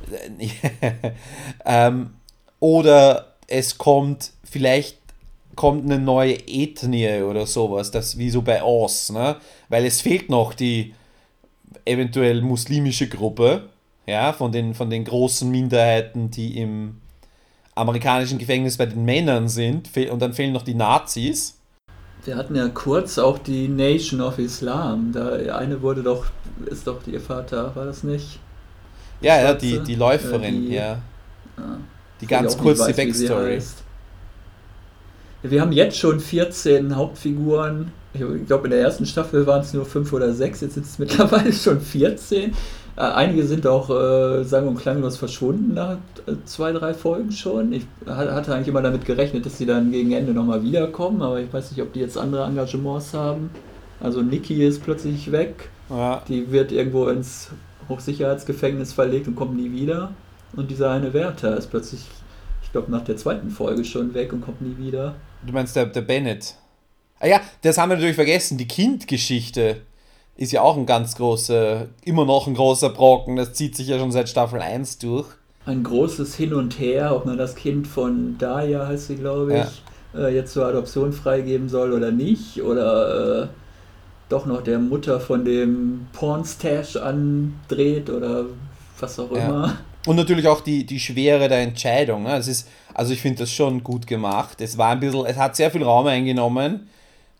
[1.66, 2.12] ähm,
[2.60, 4.98] oder es kommt vielleicht
[5.56, 9.38] kommt eine neue Ethnie oder sowas, das wie so bei Oz, ne?
[9.70, 10.94] Weil es fehlt noch die
[11.86, 13.70] eventuell muslimische Gruppe,
[14.06, 17.02] ja, von den, von den großen Minderheiten, die im
[17.74, 21.55] amerikanischen Gefängnis bei den Männern sind, und dann fehlen noch die Nazis.
[22.26, 25.12] Wir hatten ja kurz auch die Nation of Islam.
[25.14, 26.26] Da eine wurde doch,
[26.66, 28.40] ist doch ihr Vater, war das nicht?
[29.22, 30.98] Die ja, ja, die, die Läuferin, äh, die, ja.
[31.58, 31.78] ja.
[32.20, 33.62] Die ganz kurz weiß, die Backstory.
[35.44, 37.92] Wir haben jetzt schon 14 Hauptfiguren.
[38.14, 40.98] Ich glaube, in der ersten Staffel waren es nur 5 oder 6, jetzt sind es
[40.98, 42.54] mittlerweile schon 14.
[42.98, 47.74] Äh, einige sind auch äh, sang- und klanglos verschwunden nach äh, zwei, drei Folgen schon.
[47.74, 51.52] Ich hatte eigentlich immer damit gerechnet, dass sie dann gegen Ende nochmal wiederkommen, aber ich
[51.52, 53.50] weiß nicht, ob die jetzt andere Engagements haben.
[54.00, 55.70] Also Niki ist plötzlich weg.
[55.90, 56.22] Ja.
[56.28, 57.50] Die wird irgendwo ins
[57.90, 60.12] Hochsicherheitsgefängnis verlegt und kommt nie wieder.
[60.56, 62.02] Und dieser eine Wärter ist plötzlich,
[62.64, 65.16] ich glaube, nach der zweiten Folge schon weg und kommt nie wieder.
[65.46, 66.56] Du meinst der, der Bennett?
[67.20, 69.78] Ah ja, das haben wir natürlich vergessen, die Kindgeschichte
[70.38, 73.36] ist ja auch ein ganz großer, immer noch ein großer Brocken.
[73.36, 75.28] Das zieht sich ja schon seit Staffel 1 durch.
[75.66, 79.82] Ein großes Hin und Her, ob man das Kind von Daya, heißt sie, glaube ich,
[80.14, 80.28] ja.
[80.28, 82.62] äh, jetzt zur Adoption freigeben soll oder nicht.
[82.62, 83.48] Oder äh,
[84.30, 88.46] doch noch der Mutter von dem Pornstash andreht oder
[89.00, 89.46] was auch ja.
[89.46, 89.78] immer.
[90.06, 92.24] Und natürlich auch die, die Schwere der Entscheidung.
[92.24, 92.36] Ne?
[92.36, 94.62] Es ist, also ich finde das schon gut gemacht.
[94.62, 96.88] Es war ein bisschen, es hat sehr viel Raum eingenommen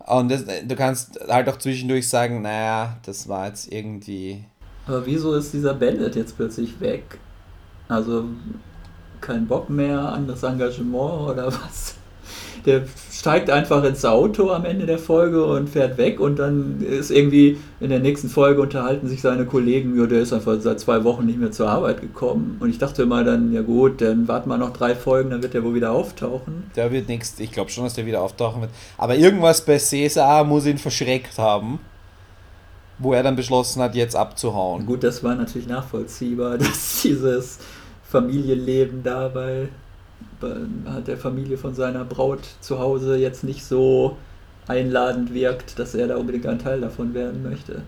[0.08, 4.46] und das, du kannst halt auch zwischendurch sagen, naja, das war jetzt irgendwie.
[4.88, 7.20] Aber wieso ist dieser Bandit jetzt plötzlich weg?
[7.88, 8.26] Also
[9.22, 11.96] kein Bock mehr, anderes Engagement oder was?
[12.66, 17.12] Der steigt einfach ins Auto am Ende der Folge und fährt weg und dann ist
[17.12, 21.04] irgendwie in der nächsten Folge unterhalten sich seine Kollegen, ja, der ist einfach seit zwei
[21.04, 22.58] Wochen nicht mehr zur Arbeit gekommen.
[22.60, 25.54] Und ich dachte immer dann, ja gut, dann warten wir noch drei Folgen, dann wird
[25.54, 26.64] der wohl wieder auftauchen.
[26.76, 28.72] Der wird nichts, ich glaube schon, dass der wieder auftauchen wird.
[28.98, 31.80] Aber irgendwas bei Cesar muss ihn verschreckt haben
[32.98, 34.86] wo er dann beschlossen hat, jetzt abzuhauen.
[34.86, 37.60] Gut, das war natürlich nachvollziehbar, dass dieses
[38.10, 39.85] Familienleben da bei hat
[40.42, 44.18] der Familie von seiner Braut zu Hause jetzt nicht so
[44.68, 47.84] einladend wirkt, dass er da unbedingt ein Teil davon werden möchte.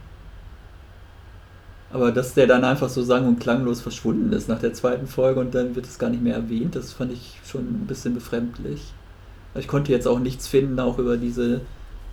[1.91, 5.39] Aber dass der dann einfach so sang- und klanglos verschwunden ist nach der zweiten Folge
[5.39, 8.93] und dann wird es gar nicht mehr erwähnt, das fand ich schon ein bisschen befremdlich.
[9.55, 11.61] Ich konnte jetzt auch nichts finden, auch über diese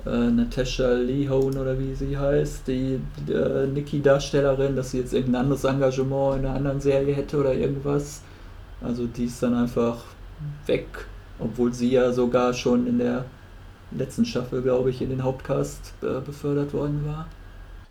[0.06, 5.64] äh, Natasha Lehone oder wie sie heißt, die äh, Nikki-Darstellerin, dass sie jetzt irgendein anderes
[5.64, 8.22] Engagement in einer anderen Serie hätte oder irgendwas.
[8.84, 10.04] Also die ist dann einfach
[10.66, 10.86] weg,
[11.38, 13.24] obwohl sie ja sogar schon in der
[13.90, 17.28] letzten Staffel, glaube ich, in den Hauptcast äh, befördert worden war.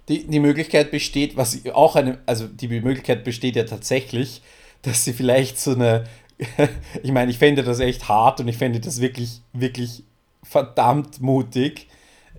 [0.10, 4.41] Die, die Möglichkeit besteht, was auch eine, also die Möglichkeit besteht ja tatsächlich,
[4.82, 6.04] dass sie vielleicht so eine,
[7.04, 10.04] ich meine, ich fände das echt hart und ich fände das wirklich, wirklich
[10.44, 11.88] verdammt mutig,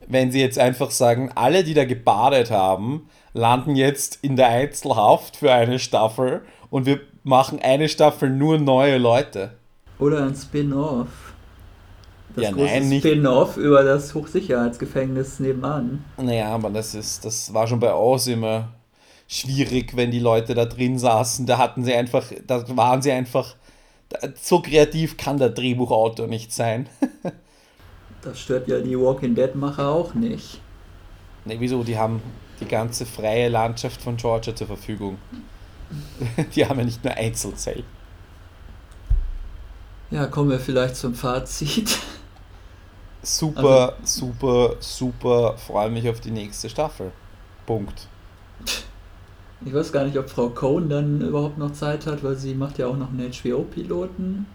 [0.06, 5.38] wenn sie jetzt einfach sagen, alle, die da gebadet haben, landen jetzt in der Einzelhaft
[5.38, 9.54] für eine Staffel und wir machen eine Staffel nur neue Leute.
[9.98, 11.08] Oder ein Spin-off.
[12.36, 16.04] Das ja, große Spin-off über das Hochsicherheitsgefängnis nebenan.
[16.16, 18.68] Naja, aber das ist, das war schon bei Oz immer
[19.28, 21.46] schwierig, wenn die Leute da drin saßen.
[21.46, 23.56] Da hatten sie einfach, da waren sie einfach,
[24.40, 26.88] so kreativ kann der Drehbuchautor nicht sein.
[28.22, 30.60] das stört ja die Walking Dead-Macher auch nicht.
[31.44, 31.84] Ne, wieso?
[31.84, 32.20] Die haben
[32.60, 35.18] die ganze freie Landschaft von Georgia zur Verfügung.
[36.54, 37.84] die haben ja nicht nur Einzelzellen.
[40.10, 41.98] Ja, kommen wir vielleicht zum Fazit.
[43.22, 45.56] Super, also, super, super.
[45.56, 47.10] Freue mich auf die nächste Staffel.
[47.66, 48.08] Punkt.
[49.64, 52.78] Ich weiß gar nicht, ob Frau Cohn dann überhaupt noch Zeit hat, weil sie macht
[52.78, 54.46] ja auch noch einen HBO-Piloten.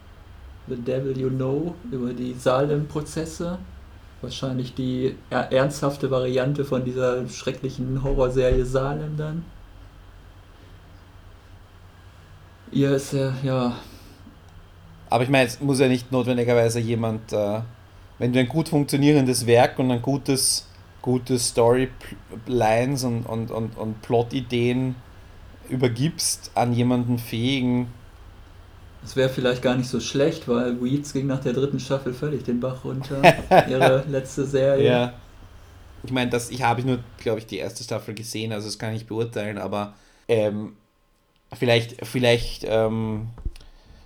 [0.68, 3.58] The Devil You Know über die Salem-Prozesse.
[4.22, 9.44] Wahrscheinlich die ernsthafte Variante von dieser schrecklichen Horrorserie Salem dann.
[12.72, 13.76] Ihr ist ja, ja
[15.10, 17.62] aber ich meine, es muss ja nicht notwendigerweise jemand, äh,
[18.20, 20.68] wenn du ein gut funktionierendes Werk und ein gutes,
[21.02, 24.96] gutes Storylines und, und, und, und Plot-Ideen
[25.70, 27.88] übergibst an jemanden fähigen.
[29.02, 32.44] Das wäre vielleicht gar nicht so schlecht, weil Weeds ging nach der dritten Staffel völlig
[32.44, 33.22] den Bach runter.
[33.70, 34.86] ihre letzte Serie.
[34.86, 35.14] Ja.
[36.04, 38.94] Ich meine, das ich habe nur, glaube ich, die erste Staffel gesehen, also das kann
[38.94, 39.96] ich beurteilen, aber
[40.28, 40.74] ähm,
[41.54, 43.30] vielleicht, vielleicht ähm,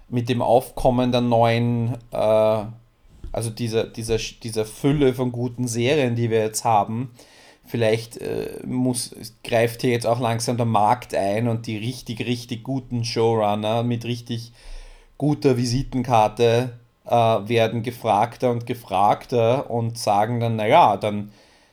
[0.10, 2.66] mit dem Aufkommen der neuen, äh,
[3.32, 7.12] also dieser, dieser, dieser Fülle von guten Serien, die wir jetzt haben,
[7.66, 12.64] vielleicht äh, muss, greift hier jetzt auch langsam der Markt ein und die richtig, richtig
[12.64, 14.52] guten Showrunner mit richtig
[15.18, 21.32] guter Visitenkarte äh, werden gefragter und gefragter und sagen dann, naja, dann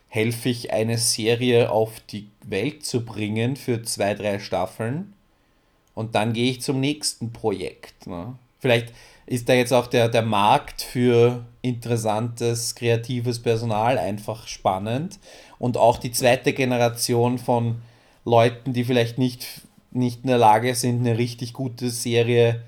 [0.08, 5.14] helfe ich eine Serie auf die Welt zu bringen für zwei, drei Staffeln
[6.00, 8.06] und dann gehe ich zum nächsten Projekt.
[8.06, 8.34] Ne?
[8.58, 8.94] Vielleicht
[9.26, 15.18] ist da jetzt auch der, der Markt für interessantes, kreatives Personal einfach spannend
[15.58, 17.82] und auch die zweite Generation von
[18.24, 19.46] Leuten, die vielleicht nicht,
[19.90, 22.62] nicht in der Lage sind, eine richtig gute Serie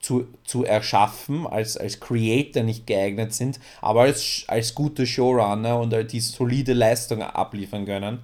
[0.00, 5.94] zu, zu erschaffen, als, als Creator nicht geeignet sind, aber als, als gute Showrunner und
[6.12, 8.20] die solide Leistung abliefern können,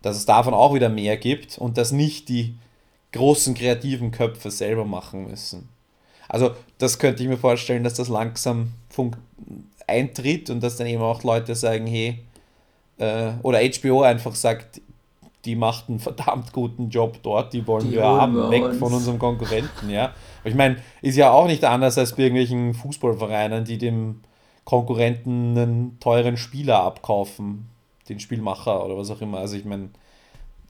[0.00, 2.54] dass es davon auch wieder mehr gibt und dass nicht die
[3.12, 5.68] großen kreativen Köpfe selber machen müssen.
[6.28, 8.72] Also das könnte ich mir vorstellen, dass das langsam
[9.86, 12.18] eintritt und dass dann eben auch Leute sagen, hey,
[12.98, 14.82] äh, oder HBO einfach sagt,
[15.44, 18.78] die macht einen verdammt guten Job dort, die wollen die wir haben, wir weg uns.
[18.78, 20.12] von unserem Konkurrenten, ja.
[20.44, 24.20] ich meine, ist ja auch nicht anders als bei irgendwelchen Fußballvereinen, die dem
[24.64, 27.70] Konkurrenten einen teuren Spieler abkaufen,
[28.08, 29.38] den Spielmacher oder was auch immer.
[29.38, 29.88] Also ich meine,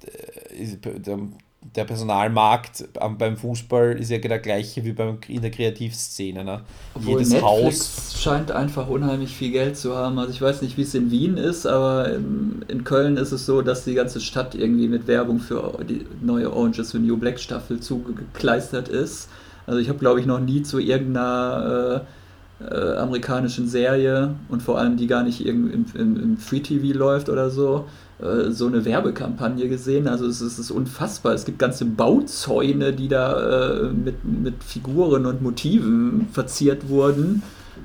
[0.05, 0.55] äh,
[1.61, 2.89] der Personalmarkt
[3.19, 6.45] beim Fußball ist ja der gleiche wie beim, in der Kreativszene.
[6.45, 6.61] Ne?
[6.95, 10.19] Obwohl Jedes Netflix Haus scheint einfach unheimlich viel Geld zu haben.
[10.19, 12.11] Also ich weiß nicht, wie es in Wien ist, aber
[12.69, 16.53] in Köln ist es so, dass die ganze Stadt irgendwie mit Werbung für die neue
[16.53, 19.29] Orange is the New Black Staffel zugekleistert ist.
[19.67, 22.05] Also ich habe, glaube ich, noch nie zu irgendeiner
[22.61, 26.97] äh, äh, amerikanischen Serie und vor allem die gar nicht im, im, im Free TV
[26.97, 27.87] läuft oder so,
[28.21, 30.09] äh, so eine Werbekampagne gesehen.
[30.09, 31.35] Also es ist, es ist, unfassbar.
[31.35, 37.43] Es gibt ganze Bauzäune, die da äh, mit, mit Figuren und Motiven verziert wurden.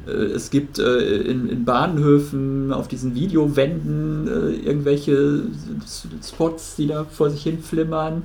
[0.08, 4.28] Äh, es gibt äh, in, in, Bahnhöfen auf diesen Videowänden
[4.64, 5.44] irgendwelche
[6.24, 8.24] Spots, die da vor sich hin flimmern.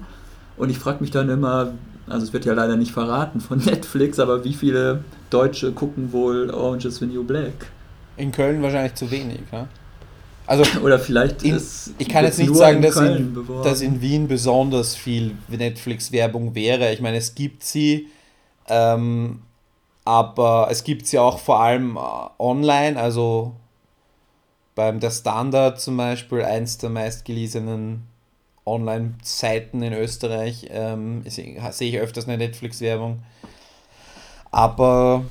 [0.56, 1.72] Und ich frage mich dann immer,
[2.08, 6.50] also es wird ja leider nicht verraten von Netflix, aber wie viele Deutsche gucken wohl
[6.50, 7.66] Orange is the New Black?
[8.16, 9.68] In Köln wahrscheinlich zu wenig, ja?
[10.48, 14.28] Also, Oder vielleicht in, ist Ich kann jetzt nicht sagen, dass in, dass in, Wien
[14.28, 16.90] besonders viel Netflix-Werbung wäre.
[16.92, 18.08] Ich meine, es gibt sie,
[18.66, 19.42] ähm,
[20.06, 22.00] aber es gibt sie auch vor allem äh,
[22.38, 22.98] online.
[22.98, 23.52] Also
[24.74, 28.04] beim Der Standard zum Beispiel, eins der meistgelesenen
[28.64, 33.22] Online-Seiten in Österreich, ähm, sehe ich öfters eine Netflix-Werbung.
[34.50, 35.26] Aber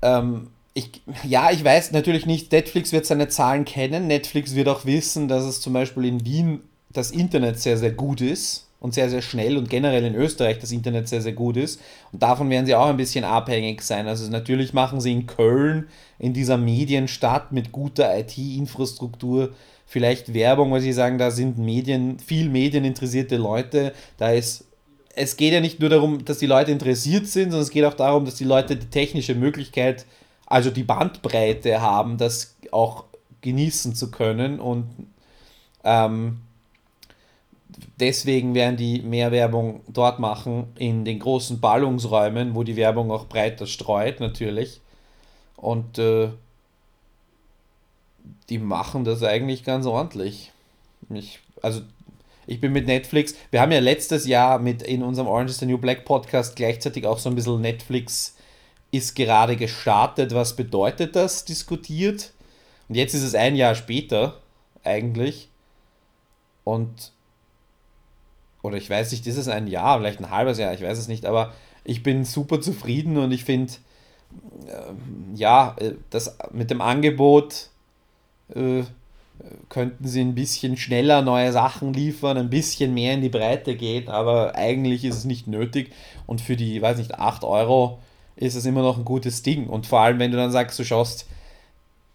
[0.00, 4.06] ähm, ich, ja, ich weiß natürlich nicht, Netflix wird seine Zahlen kennen.
[4.06, 6.60] Netflix wird auch wissen, dass es zum Beispiel in Wien
[6.92, 10.72] das Internet sehr, sehr gut ist und sehr, sehr schnell und generell in Österreich das
[10.72, 11.80] Internet sehr, sehr gut ist.
[12.12, 14.06] Und davon werden sie auch ein bisschen abhängig sein.
[14.06, 19.50] Also natürlich machen sie in Köln, in dieser Medienstadt mit guter IT-Infrastruktur,
[19.86, 24.66] vielleicht Werbung, weil sie sagen, da sind Medien, viel medieninteressierte Leute, da ist
[25.16, 27.94] es geht ja nicht nur darum, dass die Leute interessiert sind, sondern es geht auch
[27.94, 30.06] darum, dass die Leute die technische Möglichkeit
[30.50, 33.04] also die Bandbreite haben, das auch
[33.40, 34.84] genießen zu können und
[35.84, 36.40] ähm,
[37.98, 43.26] deswegen werden die mehr Werbung dort machen, in den großen Ballungsräumen, wo die Werbung auch
[43.26, 44.80] breiter streut natürlich.
[45.56, 46.30] Und äh,
[48.48, 50.52] die machen das eigentlich ganz ordentlich.
[51.10, 51.80] Ich, also
[52.46, 55.66] ich bin mit Netflix, wir haben ja letztes Jahr mit in unserem Orange is the
[55.66, 58.36] New Black Podcast gleichzeitig auch so ein bisschen Netflix
[58.90, 62.32] ist gerade gestartet, was bedeutet das, diskutiert.
[62.88, 64.40] Und jetzt ist es ein Jahr später,
[64.82, 65.48] eigentlich.
[66.64, 67.12] Und,
[68.62, 71.08] oder ich weiß nicht, ist es ein Jahr, vielleicht ein halbes Jahr, ich weiß es
[71.08, 71.52] nicht, aber
[71.84, 73.72] ich bin super zufrieden und ich finde,
[74.66, 74.92] äh,
[75.34, 75.76] ja,
[76.10, 77.70] das mit dem Angebot
[78.54, 78.82] äh,
[79.68, 84.08] könnten sie ein bisschen schneller neue Sachen liefern, ein bisschen mehr in die Breite gehen,
[84.08, 85.92] aber eigentlich ist es nicht nötig.
[86.26, 88.00] Und für die, weiß nicht, 8 Euro
[88.40, 89.66] ist es immer noch ein gutes Ding.
[89.66, 91.26] Und vor allem, wenn du dann sagst, du schaust,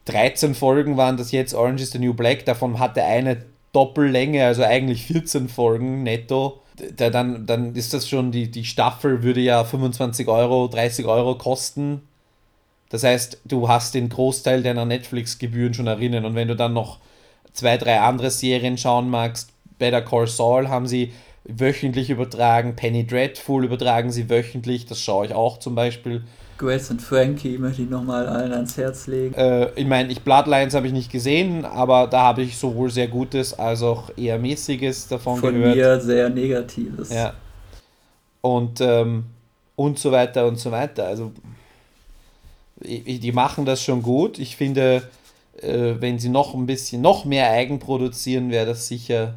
[0.06, 4.64] 13 Folgen waren das jetzt Orange is the New Black, davon hatte eine Doppellänge, also
[4.64, 6.62] eigentlich 14 Folgen netto.
[6.98, 11.36] Da, dann, dann ist das schon, die, die Staffel würde ja 25 Euro, 30 Euro
[11.36, 12.02] kosten.
[12.90, 16.26] Das heißt, du hast den Großteil deiner Netflix-Gebühren schon erinnern.
[16.26, 17.00] Und wenn du dann noch
[17.54, 19.50] zwei, drei andere Serien schauen magst,
[19.80, 21.14] Better Call Saul haben sie
[21.48, 22.76] wöchentlich übertragen.
[22.76, 26.24] Penny Dreadful übertragen sie wöchentlich, das schaue ich auch zum Beispiel.
[26.58, 29.34] Grace und Frankie möchte ich nochmal allen ans Herz legen.
[29.36, 33.10] Äh, ich meine, ich Bloodlines habe ich nicht gesehen, aber da habe ich sowohl sehr
[33.10, 35.76] Gutes als auch eher mäßiges davon Von gehört.
[35.76, 37.12] mir sehr Negatives.
[37.12, 37.34] Ja.
[38.42, 39.26] Und, ähm,
[39.76, 41.08] und so weiter und so weiter.
[41.08, 41.34] Also
[42.84, 44.40] i- die machen das schon gut.
[44.40, 45.04] Ich finde,
[45.62, 49.36] äh, wenn sie noch ein bisschen, noch mehr eigen produzieren, wäre das sicher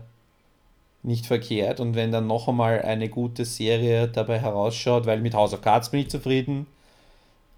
[1.03, 1.81] nicht verkehrt.
[1.81, 5.91] Und wenn dann noch einmal eine gute Serie dabei herausschaut, weil mit House of Cards
[5.91, 6.67] bin ich zufrieden.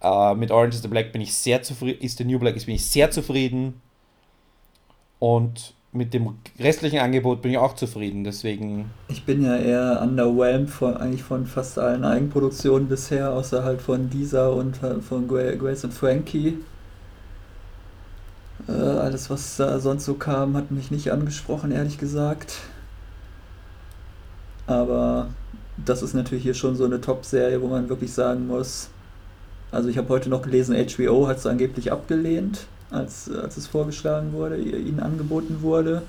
[0.03, 2.75] Äh, mit Orange is the Black bin ich sehr zufrieden, ist the New Black bin
[2.75, 3.81] ich sehr zufrieden.
[5.21, 8.25] Und mit dem restlichen Angebot bin ich auch zufrieden.
[8.25, 13.83] Deswegen Ich bin ja eher underwhelmed von, eigentlich von fast allen Eigenproduktionen bisher, außer halt
[13.83, 16.65] von dieser und halt von Gra- Grace und Frankie.
[18.69, 22.57] Äh, alles, was da sonst so kam, hat mich nicht angesprochen, ehrlich gesagt.
[24.71, 25.27] Aber
[25.85, 28.89] das ist natürlich hier schon so eine Top-Serie, wo man wirklich sagen muss.
[29.73, 34.33] Also ich habe heute noch gelesen, HBO hat es angeblich abgelehnt, als, als es vorgeschlagen
[34.33, 36.03] wurde, ihnen angeboten wurde.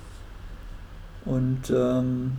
[1.25, 2.33] Und ähm,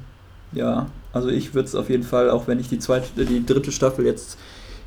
[0.53, 3.73] ja, also ich würde es auf jeden Fall, auch wenn ich die zweite, die dritte
[3.73, 4.39] Staffel jetzt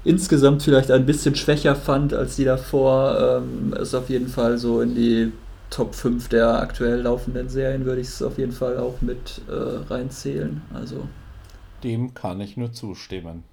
[0.06, 4.80] insgesamt vielleicht ein bisschen schwächer fand als die davor, ähm, ist auf jeden Fall so
[4.80, 5.34] in die
[5.70, 9.92] Top 5 der aktuell laufenden Serien würde ich es auf jeden Fall auch mit äh,
[9.92, 10.62] reinzählen.
[10.74, 11.08] Also
[11.86, 13.44] dem kann ich nur zustimmen.